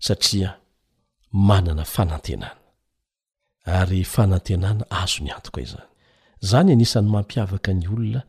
satria 0.07 0.51
manana 1.33 1.85
fanantenana 1.85 2.57
ary 3.65 4.05
fanantenana 4.05 4.85
azo 5.03 5.21
ny 5.25 5.31
antoka 5.37 5.61
izany 5.61 5.87
e 5.87 5.89
zany 6.51 6.71
anisan'ny 6.73 7.09
mampiavaka 7.15 7.71
ny 7.79 7.85
olona 7.93 8.23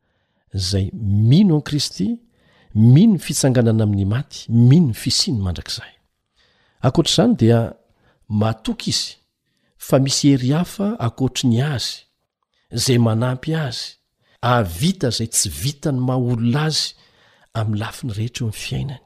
zay 0.69 0.85
mino 1.31 1.53
a'kristy 1.59 2.07
minony 2.75 3.19
fitsanganana 3.25 3.83
amin'ny 3.83 4.05
maty 4.15 4.39
mino 4.69 4.87
ny 4.91 4.95
fisiany 5.03 5.39
mandrak'zay 5.45 5.91
akoatr''izany 6.87 7.33
dia 7.41 7.59
matoky 8.41 8.89
izy 8.91 9.09
fa 9.85 9.95
misy 10.03 10.25
erihafa 10.33 10.87
akoatry 11.07 11.45
ny 11.51 11.57
azy 11.75 11.95
zay 12.83 12.97
manampy 13.07 13.51
azy 13.67 13.85
avita 14.41 15.09
zay 15.17 15.29
tsy 15.35 15.47
vita 15.61 15.89
ny 15.91 15.99
maha 16.07 16.19
olona 16.31 16.61
azy 16.71 16.85
am'ny 17.59 17.77
lafi 17.81 18.07
ny 18.07 18.13
rehetra 18.15 18.45
eo 18.45 18.49
am' 18.51 18.59
fiainany 18.63 19.05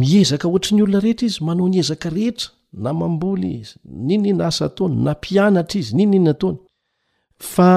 mihezaka 0.00 0.46
oatra 0.52 0.72
ny 0.76 0.82
olona 0.84 1.00
rehetra 1.04 1.26
izy 1.30 1.40
manao 1.46 1.68
ny 1.72 1.78
ezaka 1.82 2.08
rehetra 2.16 2.48
na 2.84 2.90
mamboly 3.00 3.50
izy 3.62 3.74
ny 4.06 4.16
nina 4.22 4.42
asa 4.50 4.62
ataony 4.68 4.94
na 5.06 5.12
mpianatra 5.18 5.76
izy 5.82 5.92
ny 5.98 6.04
nina 6.12 6.30
ataony 6.36 6.58
fa 7.52 7.70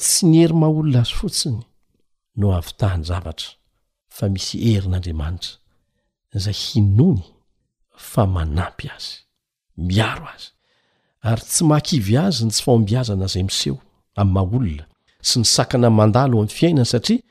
tsy 0.00 0.22
ny 0.30 0.36
hery 0.42 0.56
ma 0.60 0.66
olona 0.70 0.98
azy 1.04 1.14
fotsiny 1.20 1.60
no 2.38 2.46
avytahany 2.58 3.04
zavatra 3.10 3.50
fa 4.16 4.24
misy 4.34 4.56
herin'andriamanitra 4.74 5.52
za 6.42 6.50
hinony 6.62 7.22
fa 8.12 8.22
manampy 8.34 8.86
azy 8.96 9.12
miaro 9.88 10.26
azy 10.34 10.48
ary 11.28 11.42
tsy 11.50 11.62
mahakivy 11.68 12.14
azy 12.26 12.42
ny 12.46 12.50
tsy 12.54 12.62
fahombiazana 12.66 13.26
zay 13.32 13.44
miseho 13.48 13.78
am'y 14.20 14.32
mahaolona 14.36 14.84
sy 15.28 15.34
ny 15.40 15.46
sakana 15.54 15.88
mandalo 15.98 16.34
o 16.38 16.40
am'y 16.42 16.54
fiainana 16.58 16.86
satria 16.92 17.22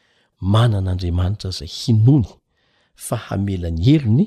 manan'andriamanitra 0.52 1.50
zay 1.58 1.68
hinony 1.80 2.26
fahamelany 3.08 3.86
elony 3.96 4.26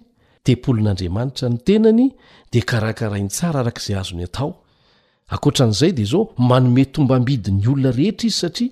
tepolon'andriamanitra 0.45 1.47
ny 1.51 1.57
tenany 1.67 2.03
de 2.51 2.59
karakarainy 2.69 3.29
tsara 3.35 3.59
arak'zay 3.63 3.95
azony 4.01 4.23
atao 4.27 4.49
akotran'zay 5.35 5.91
de 5.97 6.03
zao 6.11 6.21
manome 6.49 6.83
tombambidi 6.95 7.49
ny 7.59 7.65
olona 7.71 7.89
rehetra 7.97 8.25
izy 8.29 8.37
satria 8.41 8.69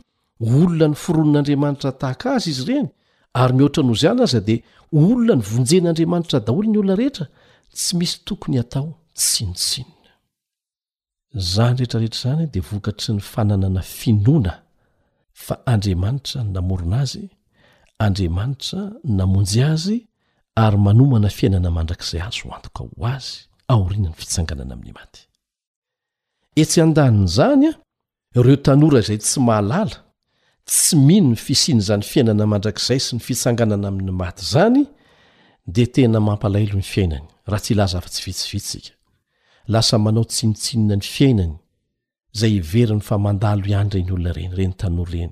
olona 0.60 0.86
ny 0.92 0.96
foronon'andriamanitra 1.04 1.90
tahak 2.02 2.22
azy 2.36 2.48
izy 2.54 2.64
reny 2.70 2.88
ary 3.34 3.54
mihoatra 3.54 3.84
nozy 3.84 4.08
ana 4.10 4.24
aza 4.24 4.40
dia 4.42 4.60
olona 4.94 5.36
ny 5.38 5.42
vonjen'andriamanitra 5.44 6.40
daholo 6.46 6.70
ny 6.72 6.80
olona 6.80 6.96
rehetra 6.98 7.26
tsy 7.76 7.96
misy 7.98 8.18
tokony 8.26 8.58
hatao 8.60 8.90
tsinotsinona 9.14 10.12
zany 11.54 11.76
rehetrarehetra 11.78 12.20
zany 12.22 12.46
dea 12.54 12.64
vokatry 12.72 13.14
ny 13.16 13.20
fananana 13.22 13.82
finoana 13.82 14.54
fa 15.46 15.56
andriamanitra 15.74 16.44
namorona 16.44 16.98
azy 17.06 17.26
andriamanitra 18.06 18.82
namonjy 19.04 19.64
azy 19.64 19.98
ary 20.66 20.78
manomana 20.86 21.30
fiainana 21.38 21.70
mandrak'izay 21.78 22.22
azo 22.28 22.42
ho 22.50 22.56
antoka 22.58 22.80
ho 22.84 23.06
azy 23.16 23.30
aorinany 23.70 24.14
fitsanganana 24.20 24.74
amin'ny 24.74 24.94
maty 24.98 25.22
etsy 26.62 26.82
an-danin' 26.82 27.28
zany 27.38 27.66
a 27.72 27.74
ireo 28.40 28.56
tanora 28.66 29.00
izay 29.00 29.18
tsy 29.22 29.40
mahalala 29.40 30.09
tsy 30.70 30.96
mihino 31.08 31.30
ny 31.34 31.38
fisinyzany 31.46 32.04
fiainana 32.12 32.46
mandrakzay 32.52 33.00
sy 33.02 33.16
ny 33.18 33.22
fitsanganana 33.26 33.88
amin'ny 33.90 34.14
maty 34.20 34.46
zany 34.54 34.84
de 35.76 35.84
tena 35.96 36.20
mampalalo 36.28 36.76
ny 36.80 36.86
fiainany 36.94 37.28
hatz 37.50 37.96
fatsy 38.06 38.22
vitiasa 38.54 39.98
manao 40.06 40.24
tsinitsinna 40.34 40.96
ny 41.00 41.06
fiainany 41.16 41.56
zay 42.40 42.54
iverny 42.62 43.02
fa 43.08 43.16
ndao 43.34 43.52
hayreyolona 43.52 44.32
ey 44.42 44.50
eytnrey 44.66 45.26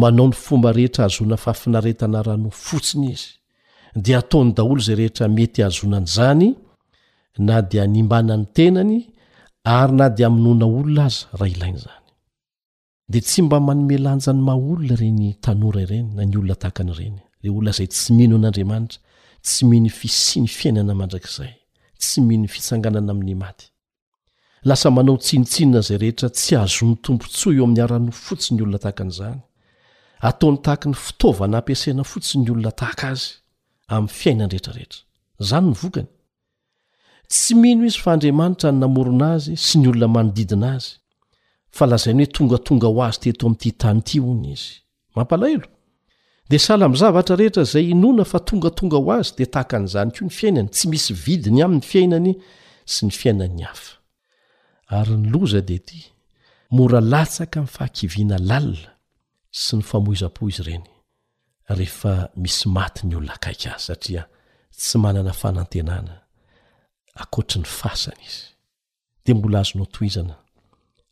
manao 0.00 0.26
ny 0.30 0.34
fomba 0.44 0.68
rehetra 0.78 1.02
azona 1.06 1.36
fafinaretana 1.44 2.20
rano 2.26 2.50
fotsiny 2.66 3.06
izy 3.14 3.28
de 4.04 4.12
ataony 4.20 4.50
daolo 4.58 4.80
zay 4.86 4.96
rehetra 5.00 5.24
mety 5.36 5.60
azonanzany 5.68 6.48
na 7.48 7.62
di 7.68 7.78
nimbana 7.96 8.34
ny 8.40 8.44
tenany 8.56 8.96
ary 9.78 9.92
na 9.98 10.06
di 10.16 10.22
aminona 10.28 10.64
olona 10.78 11.04
aza 11.08 11.24
raha 11.38 11.52
ilainaz 11.54 11.86
de 13.12 13.18
tsy 13.20 13.42
mba 13.42 13.58
manomelanja 13.60 14.32
ny 14.32 14.40
maha 14.46 14.58
olona 14.72 14.96
reny 14.96 15.34
tanora 15.42 15.80
ireny 15.82 16.08
na 16.14 16.22
ny 16.24 16.36
olona 16.38 16.54
tahakan'ireny 16.62 17.16
re 17.42 17.50
olona 17.50 17.72
zay 17.76 17.88
tsy 17.90 18.12
mino 18.14 18.36
an'andriamanitra 18.36 18.98
tsy 19.42 19.64
miny 19.70 19.90
fisiany 20.00 20.46
fiainana 20.46 20.94
mandrakzay 20.94 21.52
tsy 22.02 22.20
mihny 22.26 22.46
fitsanganana 22.48 23.12
amin'ny 23.12 23.34
maty 23.42 23.66
lasa 24.64 24.90
manao 24.90 25.16
tsinitsinina 25.18 25.80
zay 25.88 25.98
rehetra 26.02 26.28
tsy 26.38 26.52
azomitompontsoa 26.64 27.52
eo 27.58 27.64
amin'ny 27.64 27.82
arano 27.84 28.12
fotsi 28.24 28.48
ny 28.54 28.60
olona 28.62 28.78
tahakan'izany 28.84 29.40
ataony 30.28 30.58
tahaka 30.64 30.86
ny 30.88 30.96
fitaovana 31.06 31.58
ampiasaina 31.58 32.02
fotsi 32.12 32.34
ny 32.38 32.48
olona 32.52 32.70
tahaka 32.80 33.04
azy 33.12 33.28
amin'ny 33.94 34.14
fiainan- 34.18 34.52
rehetrarehetra 34.52 34.98
zany 35.48 35.66
ny 35.70 35.74
vokany 35.82 36.08
tsy 37.32 37.54
mino 37.62 37.82
izy 37.90 37.98
fa 38.04 38.12
andriamanitra 38.14 38.70
ny 38.72 38.78
namorona 38.84 39.26
azy 39.36 39.56
sy 39.66 39.74
ny 39.78 39.88
olona 39.90 40.08
manodidina 40.16 40.70
azy 40.78 40.99
fa 41.74 41.86
lazainy 41.88 42.24
hoe 42.24 42.32
tongatonga 42.34 42.86
ho 42.88 43.02
azy 43.04 43.18
teto 43.26 43.46
amtyhtany 43.48 44.00
ty 44.06 44.20
ony 44.20 44.46
izy 44.54 44.68
mampalahelo 45.16 45.66
de 46.50 46.58
sala 46.58 46.88
mizavatra 46.88 47.36
rehetra 47.38 47.64
zay 47.64 47.90
inona 47.94 48.24
fa 48.24 48.38
tongatonga 48.40 48.96
ho 48.98 49.10
azy 49.14 49.34
de 49.38 49.46
tahaka 49.46 49.78
nzany 49.78 50.10
keo 50.14 50.26
ny 50.26 50.30
fiainany 50.38 50.68
tsy 50.70 50.88
misy 50.90 51.12
vidiny 51.14 51.62
amny 51.64 51.80
fiainany 51.82 52.34
sy 52.86 53.06
ny 53.06 53.10
fiainayayaakaia 53.14 53.70
tsy 64.80 64.98
manana 64.98 65.32
faatenana 65.36 66.16
akoatrny 67.20 67.64
fasany 67.66 68.22
izy 68.26 68.42
de 69.26 69.34
mbola 69.34 69.60
azono 69.60 69.84
toizana 69.86 70.36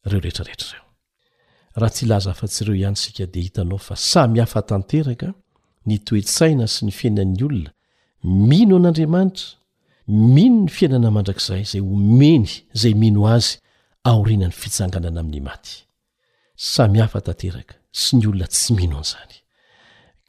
reo 0.04 0.20
rehetrarehetra 0.20 0.78
reo 0.78 0.84
raha 1.74 1.90
tsy 1.90 2.04
hilaza 2.06 2.30
afa-tsiireo 2.30 2.74
ihany 2.76 2.96
sika 2.96 3.26
de 3.26 3.40
hitanao 3.40 3.78
fa 3.78 3.96
samy 3.96 4.40
hafatanteraka 4.40 5.32
ny 5.86 5.98
toetsaina 5.98 6.66
sy 6.66 6.84
ny 6.86 6.92
fiainan'ny 6.92 7.42
olona 7.46 7.72
mino 8.22 8.76
an'andriamanitra 8.76 9.48
mino 10.08 10.58
ny 10.64 10.70
fiainana 10.76 11.10
mandrak'zay 11.10 11.62
zay 11.64 11.80
homeny 11.80 12.46
zay 12.80 12.94
mino 12.94 13.20
azy 13.36 13.58
aoriana 14.10 14.46
n'ny 14.48 14.56
fitsanganana 14.62 15.20
amin'ny 15.20 15.42
maty 15.48 15.74
samy 16.74 16.98
hafatanteraka 17.04 17.74
sy 18.02 18.10
ny 18.18 18.24
olona 18.30 18.46
tsy 18.54 18.70
mino 18.78 18.96
an'zany 19.02 19.34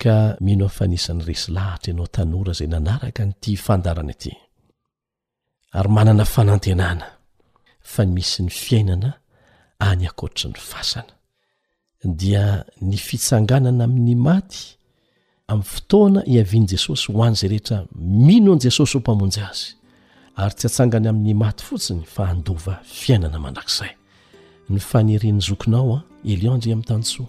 ka 0.01 0.15
mino 0.47 0.63
a 0.65 0.71
fa 0.77 0.85
nisan'ny 0.91 1.23
resy 1.29 1.49
lahatra 1.57 1.89
ianao 1.93 2.07
tanora 2.15 2.53
zay 2.59 2.67
nanaraka 2.73 3.21
ny 3.27 3.33
ty 3.41 3.51
fandarana 3.65 4.13
ity 4.17 4.31
ary 5.77 5.89
manana 5.97 6.25
fanantenana 6.35 7.07
fa 7.93 8.01
misy 8.15 8.41
ny 8.43 8.49
fiainana 8.63 9.18
any 9.79 10.07
akoaitry 10.07 10.49
ny 10.51 10.59
fasana 10.59 11.07
dia 12.03 12.63
ny 12.81 12.97
fitsanganana 12.97 13.83
amin'ny 13.83 14.15
maty 14.15 14.75
amin'ny 15.49 15.65
fotoana 15.67 16.21
hiavian' 16.27 16.67
jesosy 16.67 17.11
ho 17.13 17.23
an' 17.23 17.33
izay 17.35 17.49
rehetra 17.51 17.77
mino 17.95 18.53
an' 18.53 18.59
jesosy 18.63 18.93
ho 18.99 19.01
mpamonjy 19.01 19.41
azy 19.43 19.67
ary 20.37 20.53
tsy 20.55 20.65
atsangana 20.67 21.09
amin'ny 21.09 21.33
maty 21.33 21.63
fotsiny 21.65 22.03
fa 22.05 22.27
handova 22.31 22.79
fiainana 22.83 23.39
mandrakzay 23.41 23.91
ny 24.69 24.79
fanerin'ny 24.79 25.41
zokinao 25.47 25.89
a 25.91 25.97
ah, 25.99 26.03
elianje 26.31 26.69
i 26.69 26.73
amin'ny 26.73 26.87
tansoa 26.89 27.25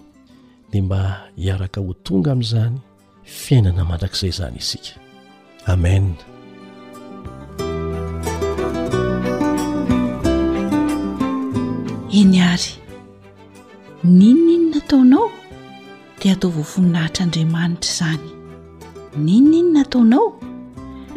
dia 0.71 0.83
mba 0.83 0.99
hiaraka 1.37 1.79
ho 1.83 1.93
tonga 2.05 2.31
amin'izany 2.31 2.77
fiainana 3.23 3.83
mandrakzay 3.87 4.31
zany 4.31 4.57
isika 4.61 4.95
amen 5.73 6.15
eny 12.19 12.39
ary 12.41 12.71
ninona 14.03 14.51
inonataonao 14.53 15.27
dia 16.21 16.33
atao 16.35 16.51
vovoninahitr'andriamanitra 16.55 17.85
izany 17.91 18.31
ninona 19.25 19.55
inyna 19.61 19.83
taonao 19.93 20.25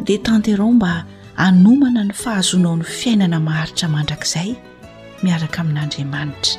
dia 0.05 0.19
tanterao 0.27 0.69
mba 0.77 0.91
anomana 1.47 2.01
ny 2.07 2.13
fahazonao 2.21 2.75
no 2.79 2.85
fiainana 2.99 3.39
maharitra 3.47 3.87
mandrakzay 3.95 4.49
miaraka 5.23 5.57
amin'andriamanitra 5.63 6.55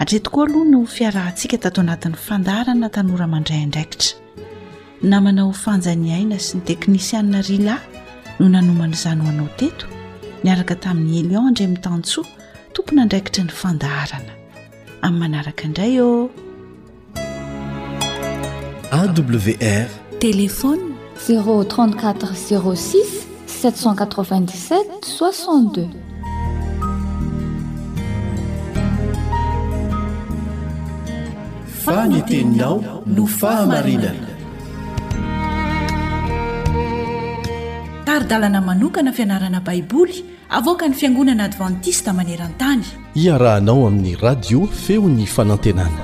hatretokoa 0.00 0.44
aloha 0.46 0.66
no 0.72 0.80
fiarahntsika 0.96 1.56
tatao 1.64 1.82
anatin'ny 1.86 2.18
fandarana 2.26 2.88
tanoramandrayndraikitra 2.94 4.14
namanao 5.12 5.48
fanjany 5.64 6.06
aina 6.18 6.36
sy 6.46 6.52
ny 6.56 6.62
teknisianna 6.70 7.40
rila 7.48 7.76
no 8.38 8.46
nanomana 8.54 8.96
zano 9.04 9.24
anao 9.32 9.50
teto 9.60 9.86
miaraka 10.44 10.74
tamin'ny 10.84 11.14
elion 11.22 11.50
ndremi'tantso 11.50 12.20
ponandraikitry 12.86 13.44
ny 13.46 13.52
fandahrana 13.62 14.32
amin'ny 15.06 15.18
manaraka 15.20 15.64
ndray 15.70 15.96
o 16.02 16.30
awr 18.98 19.88
telefony 20.26 20.84
034 21.28 22.32
06 22.46 23.18
787 23.60 25.06
62 25.06 25.86
faneteninao 31.84 32.76
no 33.16 33.24
fahamarinana 33.38 34.31
arydalana 38.12 38.60
manokana 38.60 39.10
fianarana 39.12 39.60
baiboly 39.66 40.16
avoka 40.50 40.84
ny 40.88 40.92
fiangonana 41.00 41.44
advantista 41.48 42.10
maneran-tany 42.18 42.82
iarahanao 43.22 43.86
amin'ny 43.88 44.16
radio 44.20 44.66
feony 44.82 45.24
fanantenana 45.34 46.02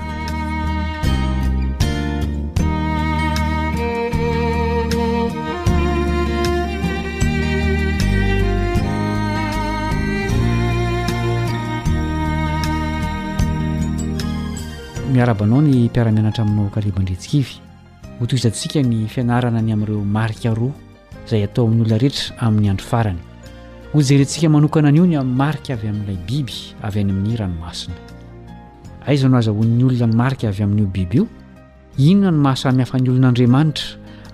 miarabanao 15.13 15.61
ny 15.67 15.73
mpiaramianatra 15.91 16.43
aminao 16.47 16.71
kalebandretsikivy 16.75 17.53
hotoizantsika 18.21 18.83
ny 18.83 19.07
fianarana 19.15 19.61
ny 19.63 19.73
amin''ireo 19.77 20.05
marikaroa 20.19 20.88
zay 21.29 21.45
atao 21.45 21.65
amin'ny 21.67 21.85
olona 21.85 21.99
rehetra 22.01 22.37
amin'ny 22.47 22.71
andro 22.73 22.87
farany 22.91 23.19
ho 23.93 24.01
jerentsika 24.09 24.49
manokana 24.49 24.89
any 24.89 24.99
io 24.99 25.05
ny 25.07 25.17
ami'ny 25.21 25.37
marika 25.43 25.73
avy 25.75 25.87
amin'n'ilay 25.89 26.19
biby 26.29 26.57
avy 26.87 27.01
any 27.03 27.11
amin'ny 27.13 27.35
ranomasina 27.41 27.97
aizano 29.09 29.37
aza 29.37 29.53
hon'ny 29.53 29.85
olona 29.89 30.07
ny 30.09 30.17
marika 30.23 30.49
avy 30.51 30.63
amin'io 30.65 30.87
biby 30.97 31.17
io 31.19 31.25
inona 32.11 32.33
nymasmihafany 32.39 33.09
olon'andriamanitra 33.13 33.87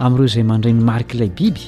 amin'ireo 0.05 0.27
izay 0.31 0.45
mandray 0.51 0.73
'ny 0.75 0.83
marikyilay 0.91 1.31
biby 1.39 1.65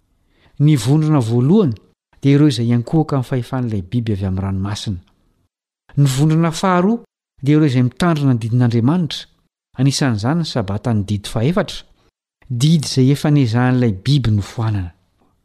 ny 0.61 0.75
vondrona 0.77 1.19
voalohany 1.21 1.73
dia 2.21 2.35
ireo 2.37 2.47
izay 2.51 2.67
iankohaka 2.69 3.17
min'ny 3.17 3.27
fahefan'ilay 3.29 3.81
biby 3.91 4.13
avy 4.13 4.25
amin'nyranomasina 4.29 4.99
ny 5.99 6.05
vondrona 6.15 6.51
faharoa 6.61 6.97
dia 7.45 7.57
ireo 7.57 7.67
izay 7.71 7.83
mitandrina 7.87 8.33
ny 8.35 8.39
didin'andriamanitra 8.43 9.25
anisan'zany 9.81 10.41
ny 10.41 10.47
sabata 10.53 10.93
ny 10.93 11.03
did 11.09 11.25
aetra 11.41 11.81
didy 12.61 12.87
zay 12.93 13.09
efa 13.15 13.29
nezahn'lay 13.33 13.91
biby 14.05 14.31
no 14.37 14.41
foanana 14.53 14.91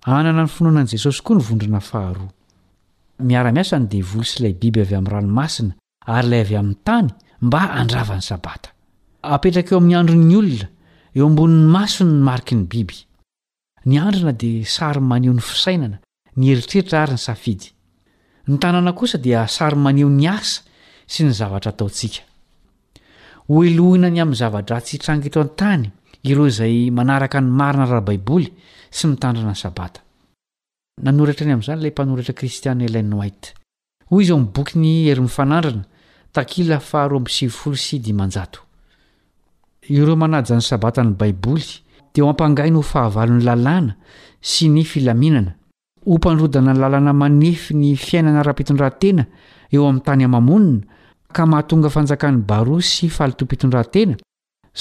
anana 0.04 0.44
ny 0.44 0.50
finoanan'ijesosy 0.56 1.22
koa 1.24 1.36
ny 1.40 1.44
vondrona 1.48 1.80
faharoa 1.80 3.50
rasany 3.50 3.88
devl 3.94 4.20
sylay 4.32 4.52
bibyayam'nyranomasina 4.62 5.72
arylay 6.16 6.42
ay 6.44 6.56
an'ny 6.60 6.76
tany 6.86 7.08
mba 7.46 7.60
andravan'ny 7.80 8.24
sabata 8.30 8.68
apetraka 9.34 9.72
eo 9.74 9.78
amin'ny 9.80 9.98
andro'ny 10.00 10.36
olona 10.40 10.68
eo 11.16 11.24
ambonin'ny 11.30 11.68
masony 11.76 12.12
ny 12.16 12.22
mariky 12.28 12.54
ny 12.60 12.64
biby 12.72 12.96
ny 13.86 13.98
andrina 14.02 14.32
de 14.32 14.52
sarymaneo 14.76 15.32
ny 15.32 15.42
fisainana 15.50 15.98
ny 16.36 16.44
heritreritra 16.50 16.98
ary 17.04 17.14
ny 17.16 17.22
safidy 17.26 17.68
ny 18.50 18.58
tanana 18.62 18.92
kosa 18.98 19.18
dia 19.24 19.44
sarymanio 19.56 20.08
ny 20.10 20.26
asa 20.34 20.58
sy 21.12 21.26
ny 21.26 21.30
zavatra 21.38 21.72
taotsika 21.78 22.22
oelohina 23.54 24.08
ny 24.10 24.20
amin'ny 24.24 24.40
zava-tra 24.42 24.78
tsihitranga 24.82 25.28
eto 25.30 25.40
an-tany 25.44 25.86
ireo 26.30 26.48
zay 26.58 26.90
manaraka 26.98 27.38
ny 27.40 27.50
marina 27.60 27.86
raha 27.90 28.02
baiboly 28.08 28.48
sy 28.90 29.04
mitandrina 29.12 29.54
ny 29.54 29.60
sabata 29.62 30.02
nanortra 31.06 31.46
ny 31.46 31.54
amn'izany 31.54 31.80
la 31.86 31.90
mpanoritra 31.94 32.34
kristianlat 32.38 33.54
hoy 34.10 34.24
zao 34.28 34.40
boky 34.56 34.78
ny 34.82 34.92
herimifanandrina 35.06 35.84
takila 36.34 36.80
faharo 36.82 37.22
amsivfolo 37.22 37.76
sidnan'ny 37.78 38.34
sabatany 40.70 41.14
babo 41.20 41.54
dia 42.16 42.24
o 42.24 42.28
ampangaina 42.32 42.76
ho 42.76 42.82
fahavalon'ny 42.82 43.42
lalàna 43.44 43.92
sy 44.40 44.66
ny 44.74 44.82
filaminana 44.90 45.52
ho 46.06 46.14
mpandrodana 46.16 46.72
ny 46.72 46.78
lalàna 46.82 47.12
manefy 47.12 47.74
ny 47.80 47.90
fiainana 48.04 48.42
raha-pitondrantena 48.46 49.24
eo 49.74 49.84
amin'ny 49.84 50.04
tany 50.06 50.22
hamamonina 50.24 50.84
ka 51.36 51.42
mahatonga 51.50 51.88
fanjakan'ny 51.96 52.38
baroa 52.48 52.80
sy 52.92 53.06
falitompitondrantena 53.16 54.16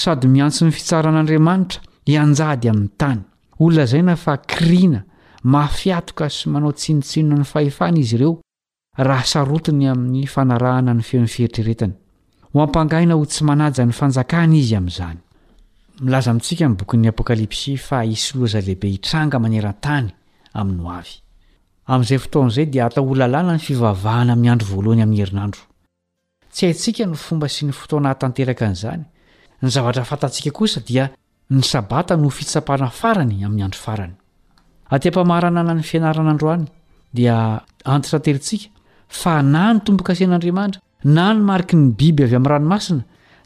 sady 0.02 0.28
miantso 0.36 0.62
n'ny 0.64 0.74
fitsaran'andriamanitra 0.80 1.82
hianjady 2.08 2.70
amin'ny 2.72 2.92
tany 3.02 3.20
olonazaina 3.64 4.16
fa 4.24 4.34
krina 4.56 5.00
mafiatoka 5.56 6.30
sy 6.38 6.46
manao 6.54 6.72
tsinotsinona 6.80 7.42
ny 7.44 7.50
fahefana 7.52 8.00
izy 8.04 8.16
ireo 8.18 8.34
raha 9.10 9.26
sarotony 9.34 9.86
amin'ny 9.92 10.24
fanarahana 10.36 10.92
ny 10.96 11.04
feon'ny 11.10 11.32
fieritreretana 11.36 12.00
ho 12.52 12.58
ampangaina 12.66 13.14
ho 13.20 13.26
tsy 13.26 13.42
manajany 13.44 13.92
fanjakana 14.02 14.56
izy 14.64 14.76
amin'izany 14.80 15.25
milaza 16.04 16.32
mintsika 16.34 16.68
nn 16.68 16.76
bokyn'ny 16.80 17.10
apokalipsy 17.12 17.76
fa 17.80 18.02
hisoloaza 18.04 18.60
lehibe 18.60 18.88
hitranga 18.92 19.38
maneran-tany 19.40 20.08
amino 20.54 20.84
avy 21.00 21.14
amin'izay 21.88 22.20
fotoan'izay 22.24 22.66
dia 22.72 22.86
atao 22.86 23.08
oloalàna 23.12 23.56
ny 23.56 23.62
fivavahana 23.64 24.34
amin'ny 24.36 24.52
andro 24.52 24.68
voalohany 24.74 25.04
amin'ny 25.06 25.22
herinandro 25.24 25.62
tsy 26.52 26.64
haintsika 26.68 27.04
no 27.08 27.16
fomba 27.16 27.48
sy 27.48 27.68
ny 27.70 27.74
fotona 27.74 28.12
hatanteraka 28.12 28.68
an'izany 28.68 29.04
ny 29.62 29.68
zavatra 29.72 30.04
fatatsika 30.04 30.52
kosa 30.52 30.80
dia 30.88 31.10
ny 31.50 31.64
sabata 31.64 32.16
no 32.18 32.30
fitsapana 32.30 32.92
farany 32.92 33.46
amin'ny 33.46 33.64
andro 33.64 33.80
farany 33.80 34.14
atiam-pamarana 34.92 35.64
ana 35.64 35.74
ny 35.80 35.84
fianaranandroany 35.84 36.68
dia 37.16 37.38
antotrateritsika 37.86 38.68
fa 39.08 39.42
na 39.42 39.72
ny 39.74 39.80
tompo-ka 39.88 40.16
sin'andriamanitra 40.16 40.82
na 41.06 41.32
ny 41.34 41.40
mariky 41.40 41.76
ny 41.80 41.92
biby 41.96 42.24
avy 42.28 42.36
amin'ny 42.36 42.52
ranomasina 42.58 43.06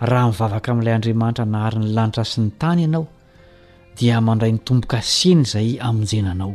raha 0.00 0.26
mivavaka 0.30 0.68
amin'ilay 0.72 0.94
andriamanitra 0.98 1.44
naharyny 1.52 1.86
lanitra 1.96 2.24
sy 2.30 2.38
ny 2.42 2.48
tany 2.60 2.80
ianao 2.84 3.04
dia 3.98 4.16
mandray 4.26 4.52
ny 4.52 4.60
tomboka 4.66 4.98
seny 5.16 5.42
izay 5.48 5.70
aminjenanao 5.88 6.52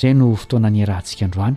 zay 0.00 0.12
no 0.18 0.26
fotoana 0.40 0.68
anyarantsika 0.70 1.22
androany 1.26 1.56